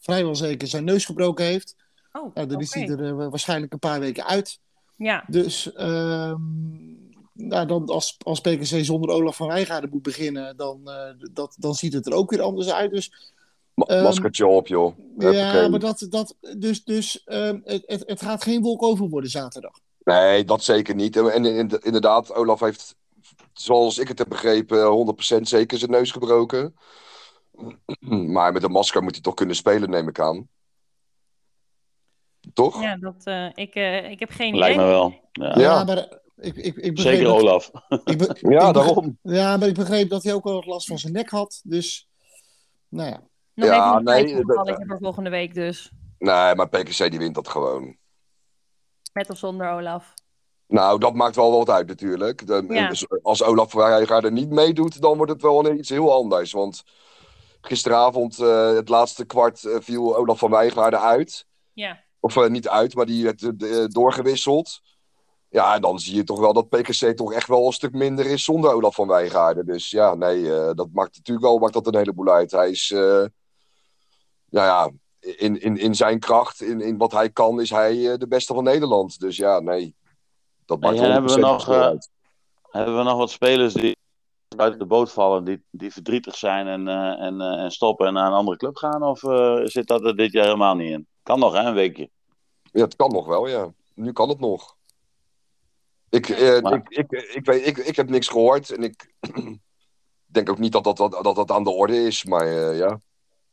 vrijwel 0.00 0.34
zeker 0.34 0.68
zijn 0.68 0.84
neus 0.84 1.04
gebroken 1.04 1.44
heeft. 1.44 1.76
Oh, 2.12 2.34
nou, 2.34 2.34
dan 2.34 2.44
okay. 2.44 2.60
is 2.60 2.74
hij 2.74 2.88
er 2.88 3.30
waarschijnlijk 3.30 3.72
een 3.72 3.78
paar 3.78 4.00
weken 4.00 4.26
uit. 4.26 4.58
Ja. 4.96 5.24
Dus 5.28 5.70
um, 5.76 6.96
nou, 7.32 7.66
dan 7.66 7.86
als, 7.86 8.16
als 8.22 8.40
PKC 8.40 8.84
zonder 8.84 9.10
Olaf 9.10 9.36
van 9.36 9.46
Wijngaarden 9.46 9.90
moet 9.90 10.02
beginnen, 10.02 10.56
dan, 10.56 10.80
uh, 10.84 11.28
dat, 11.32 11.56
dan 11.58 11.74
ziet 11.74 11.92
het 11.92 12.06
er 12.06 12.12
ook 12.12 12.30
weer 12.30 12.42
anders 12.42 12.70
uit. 12.72 12.90
Dus, 12.90 13.32
um, 13.74 14.02
Maskertje 14.02 14.46
op, 14.46 14.66
joh. 14.66 14.96
Ja, 15.18 15.68
maar 15.68 15.80
dat, 15.80 16.06
dat, 16.10 16.36
dus, 16.56 16.84
dus 16.84 17.22
um, 17.26 17.60
het, 17.64 17.82
het, 17.86 18.02
het 18.06 18.22
gaat 18.22 18.42
geen 18.42 18.62
wolk 18.62 18.82
over 18.82 19.08
worden 19.08 19.30
zaterdag. 19.30 19.78
Nee, 20.04 20.44
dat 20.44 20.62
zeker 20.62 20.94
niet. 20.94 21.16
En, 21.16 21.44
en 21.44 21.68
inderdaad, 21.82 22.34
Olaf 22.34 22.60
heeft, 22.60 22.96
zoals 23.52 23.98
ik 23.98 24.08
het 24.08 24.18
heb 24.18 24.28
begrepen, 24.28 25.16
100% 25.38 25.40
zeker 25.40 25.78
zijn 25.78 25.90
neus 25.90 26.10
gebroken. 26.10 26.74
Maar 28.34 28.52
met 28.52 28.62
een 28.62 28.70
masker 28.70 29.02
moet 29.02 29.14
hij 29.14 29.22
toch 29.22 29.34
kunnen 29.34 29.56
spelen, 29.56 29.90
neem 29.90 30.08
ik 30.08 30.20
aan. 30.20 30.48
Toch? 32.54 32.82
Ja, 32.82 32.96
dat, 32.96 33.14
uh, 33.24 33.48
ik, 33.54 33.74
uh, 33.74 34.10
ik 34.10 34.20
heb 34.20 34.30
geen 34.30 34.56
Lijkt 34.56 34.74
idee. 34.74 34.86
me 34.86 34.92
wel. 34.92 35.14
Ja, 35.32 35.54
ja 35.58 35.84
maar, 35.84 35.98
Ik, 36.36 36.56
ik, 36.56 36.76
ik 36.76 36.94
begreep 36.94 36.98
Zeker 36.98 37.24
dat- 37.24 37.34
Olaf. 37.40 37.70
ik 38.04 38.18
be- 38.18 38.24
Ja, 38.24 38.28
ik 38.32 38.42
begreep- 38.42 38.74
daarom. 38.74 39.18
Ja, 39.22 39.56
maar 39.56 39.68
ik 39.68 39.74
begreep 39.74 40.08
dat 40.08 40.22
hij 40.22 40.34
ook 40.34 40.44
wel 40.44 40.54
wat 40.54 40.66
last 40.66 40.86
van 40.86 40.98
zijn 40.98 41.12
nek 41.12 41.30
had. 41.30 41.60
Dus, 41.64 42.08
nou 42.88 43.08
ja. 43.10 43.22
Nog 43.54 43.68
Ja, 43.68 43.74
even 43.86 43.96
een 43.98 44.04
nee, 44.04 44.14
tijdsintervalletje 44.24 44.84
voor 44.86 44.98
volgende 45.00 45.30
week 45.30 45.54
dus. 45.54 45.90
Nee, 46.18 46.54
maar 46.54 46.68
PKC 46.68 47.10
die 47.10 47.18
wint 47.18 47.34
dat 47.34 47.48
gewoon. 47.48 47.96
Met 49.12 49.30
of 49.30 49.38
zonder 49.38 49.70
Olaf. 49.70 50.14
Nou, 50.66 50.98
dat 50.98 51.14
maakt 51.14 51.36
wel 51.36 51.50
wat 51.52 51.70
uit 51.70 51.86
natuurlijk. 51.86 52.46
De- 52.46 52.64
Ja. 52.68 52.88
dus 52.88 53.06
Als 53.22 53.42
Olaf 53.42 53.70
Verheijer 53.70 54.32
niet 54.32 54.50
meedoet, 54.50 55.00
dan 55.00 55.16
wordt 55.16 55.32
het 55.32 55.42
wel 55.42 55.72
iets 55.72 55.88
heel 55.88 56.12
anders. 56.12 56.52
Want 56.52 56.82
gisteravond, 57.60 58.38
eh, 58.38 58.72
het 58.74 58.88
laatste 58.88 59.24
kwart, 59.24 59.64
eh, 59.64 59.76
viel 59.80 60.16
Olaf 60.16 60.38
van 60.38 60.50
Wijngaarden 60.50 61.00
uit. 61.00 61.46
Ja. 61.72 62.04
Of 62.26 62.36
eh, 62.36 62.48
niet 62.48 62.68
uit, 62.68 62.94
maar 62.94 63.06
die 63.06 63.24
werd 63.24 63.42
eh, 63.42 63.82
eh, 63.82 63.88
doorgewisseld. 63.88 64.80
Ja, 65.48 65.74
en 65.74 65.80
dan 65.80 65.98
zie 65.98 66.14
je 66.14 66.24
toch 66.24 66.40
wel 66.40 66.52
dat 66.52 66.68
PKC 66.68 67.16
toch 67.16 67.32
echt 67.32 67.48
wel 67.48 67.66
een 67.66 67.72
stuk 67.72 67.92
minder 67.92 68.26
is 68.26 68.44
zonder 68.44 68.72
Olaf 68.72 68.94
van 68.94 69.08
Wijngaarden. 69.08 69.66
Dus 69.66 69.90
ja, 69.90 70.14
nee, 70.14 70.42
dat 70.74 70.88
maakt 70.92 71.16
natuurlijk 71.16 71.46
wel 71.46 71.58
maakt 71.58 71.72
dat 71.72 71.86
een 71.86 71.96
heleboel 71.96 72.28
uit. 72.28 72.50
Hij 72.50 72.70
is, 72.70 72.90
nou 72.90 73.30
ja, 74.50 74.90
in, 75.20 75.60
in, 75.60 75.76
in 75.76 75.94
zijn 75.94 76.18
kracht, 76.18 76.60
in, 76.60 76.80
in 76.80 76.96
wat 76.96 77.12
hij 77.12 77.30
kan, 77.30 77.60
is 77.60 77.70
hij 77.70 78.18
de 78.18 78.28
beste 78.28 78.54
van 78.54 78.64
Nederland. 78.64 79.20
Dus 79.20 79.36
ja, 79.36 79.60
nee, 79.60 79.94
dat 80.64 80.80
maakt 80.80 80.98
wel 80.98 81.10
hebben 81.10 81.30
we 81.30 81.36
100% 81.36 81.40
nog, 81.40 81.64
verschil 81.64 81.82
uit. 81.82 82.10
Hebben 82.70 82.96
we 82.96 83.02
nog 83.02 83.18
wat 83.18 83.30
spelers 83.30 83.74
die 83.74 83.96
uit 84.56 84.78
de 84.78 84.86
boot 84.86 85.12
vallen, 85.12 85.44
die, 85.44 85.64
die 85.70 85.92
verdrietig 85.92 86.36
zijn 86.36 86.66
en, 86.66 86.88
en, 87.18 87.40
en 87.40 87.70
stoppen 87.70 88.06
en 88.06 88.12
naar 88.12 88.26
een 88.26 88.32
andere 88.32 88.56
club 88.56 88.76
gaan? 88.76 89.02
Of 89.02 89.18
zit 89.70 89.86
dat 89.86 90.04
er 90.04 90.16
dit 90.16 90.32
jaar 90.32 90.44
helemaal 90.44 90.74
niet 90.74 90.90
in? 90.90 91.06
Kan 91.26 91.38
nog, 91.38 91.52
hè, 91.52 91.60
een 91.60 91.74
weekje. 91.74 92.10
Ja, 92.76 92.82
het 92.84 92.96
kan 92.96 93.10
nog 93.12 93.26
wel, 93.26 93.48
ja. 93.48 93.72
Nu 93.94 94.12
kan 94.12 94.28
het 94.28 94.40
nog. 94.40 94.76
Ik, 96.08 96.28
eh, 96.28 96.60
Maar- 96.60 96.74
ik, 96.74 96.88
ik, 96.88 97.10
ik, 97.12 97.44
weet, 97.46 97.66
ik, 97.66 97.76
ik 97.76 97.96
heb 97.96 98.08
niks 98.08 98.28
gehoord 98.28 98.70
en 98.70 98.82
ik 98.82 99.14
denk 100.26 100.50
ook 100.50 100.58
niet 100.58 100.72
dat 100.72 100.84
dat, 100.84 100.96
dat, 100.96 101.10
dat, 101.22 101.36
dat 101.36 101.50
aan 101.50 101.64
de 101.64 101.70
orde 101.70 101.96
is, 101.96 102.24
maar 102.24 102.46
eh, 102.46 102.78
ja. 102.78 102.88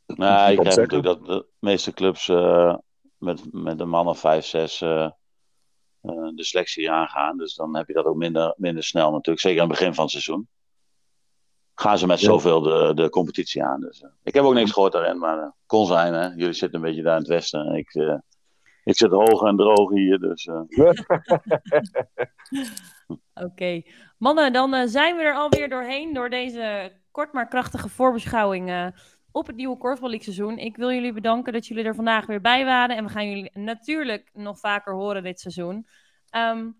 Nou, 0.06 0.54
krijgt 0.54 0.74
zeggen. 0.74 0.82
natuurlijk 0.82 1.02
dat 1.04 1.26
de 1.26 1.46
meeste 1.58 1.92
clubs 1.92 2.28
eh, 2.28 2.76
met, 3.18 3.52
met 3.52 3.80
een 3.80 3.88
man 3.88 4.08
of 4.08 4.18
vijf, 4.18 4.44
zes 4.44 4.80
eh, 4.80 5.10
de 6.34 6.44
selectie 6.44 6.90
aangaan. 6.90 7.36
Dus 7.36 7.54
dan 7.54 7.76
heb 7.76 7.88
je 7.88 7.94
dat 7.94 8.04
ook 8.04 8.16
minder, 8.16 8.54
minder 8.56 8.84
snel 8.84 9.10
natuurlijk. 9.10 9.40
Zeker 9.40 9.62
aan 9.62 9.68
het 9.68 9.78
begin 9.78 9.94
van 9.94 10.02
het 10.02 10.12
seizoen. 10.12 10.48
Gaan 11.74 11.98
ze 11.98 12.06
met 12.06 12.20
Ja. 12.20 12.26
zoveel 12.26 12.60
de, 12.60 12.92
de 12.94 13.08
competitie 13.08 13.62
aan. 13.64 13.80
Dus, 13.80 14.04
ik 14.22 14.34
heb 14.34 14.44
ook 14.44 14.54
niks 14.54 14.72
gehoord 14.72 14.92
daarin, 14.92 15.18
maar 15.18 15.54
kon 15.66 15.86
zijn. 15.86 16.12
Hè? 16.14 16.26
Jullie 16.26 16.52
zitten 16.52 16.78
een 16.78 16.86
beetje 16.86 17.02
daar 17.02 17.14
in 17.14 17.18
het 17.20 17.28
westen. 17.28 17.74
Ik, 17.74 18.20
ik 18.84 18.96
zit 18.96 19.10
hoog 19.10 19.42
en 19.42 19.56
droog 19.56 19.90
hier. 19.90 20.18
Dus, 20.18 20.46
eh, 20.46 20.60
Oké. 23.46 23.82
Mannen, 24.18 24.52
dan 24.52 24.74
eh, 24.74 24.86
zijn 24.86 25.16
we 25.16 25.22
er 25.22 25.34
alweer 25.34 25.68
doorheen 25.68 26.12
door 26.12 26.30
deze 26.30 26.92
kort 27.10 27.32
maar 27.32 27.48
krachtige 27.48 27.88
voorbeschouwing 27.88 28.70
eh, 28.70 28.86
op 29.30 29.46
het 29.46 29.56
nieuwe 29.56 29.76
Korfbal 29.76 30.20
seizoen. 30.20 30.58
Ik 30.58 30.76
wil 30.76 30.92
jullie 30.92 31.12
bedanken 31.12 31.52
dat 31.52 31.66
jullie 31.66 31.84
er 31.84 31.94
vandaag 31.94 32.26
weer 32.26 32.40
bij 32.40 32.64
waren. 32.64 32.96
En 32.96 33.04
we 33.04 33.10
gaan 33.10 33.28
jullie 33.28 33.50
natuurlijk 33.52 34.30
nog 34.32 34.58
vaker 34.58 34.94
horen 34.94 35.22
dit 35.22 35.40
seizoen. 35.40 35.86
Ehm, 36.30 36.70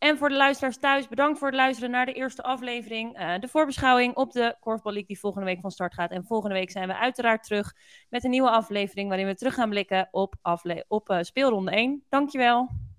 en 0.00 0.18
voor 0.18 0.28
de 0.28 0.36
luisteraars 0.36 0.78
thuis, 0.78 1.08
bedankt 1.08 1.38
voor 1.38 1.48
het 1.48 1.56
luisteren 1.56 1.90
naar 1.90 2.06
de 2.06 2.12
eerste 2.12 2.42
aflevering. 2.42 3.16
eh, 3.16 3.38
de 3.38 3.48
voorbeschouwing 3.48 4.16
op 4.16 4.32
de 4.32 4.56
Korfbal 4.60 4.92
League 4.92 5.08
die 5.08 5.18
volgende 5.18 5.46
week 5.46 5.60
van 5.60 5.70
start 5.70 5.94
gaat. 5.94 6.10
En 6.10 6.24
volgende 6.24 6.54
week 6.54 6.70
zijn 6.70 6.88
we 6.88 6.96
uiteraard 6.96 7.42
terug 7.42 7.74
met 8.08 8.24
een 8.24 8.30
nieuwe 8.30 8.50
aflevering 8.50 9.08
waarin 9.08 9.26
we 9.26 9.34
terug 9.34 9.54
gaan 9.54 9.68
blikken 9.68 10.08
op, 10.10 10.34
afle 10.42 10.84
op 10.88 11.08
eh, 11.08 11.18
speelronde 11.20 11.70
1. 11.70 12.04
Dankjewel. 12.08 12.89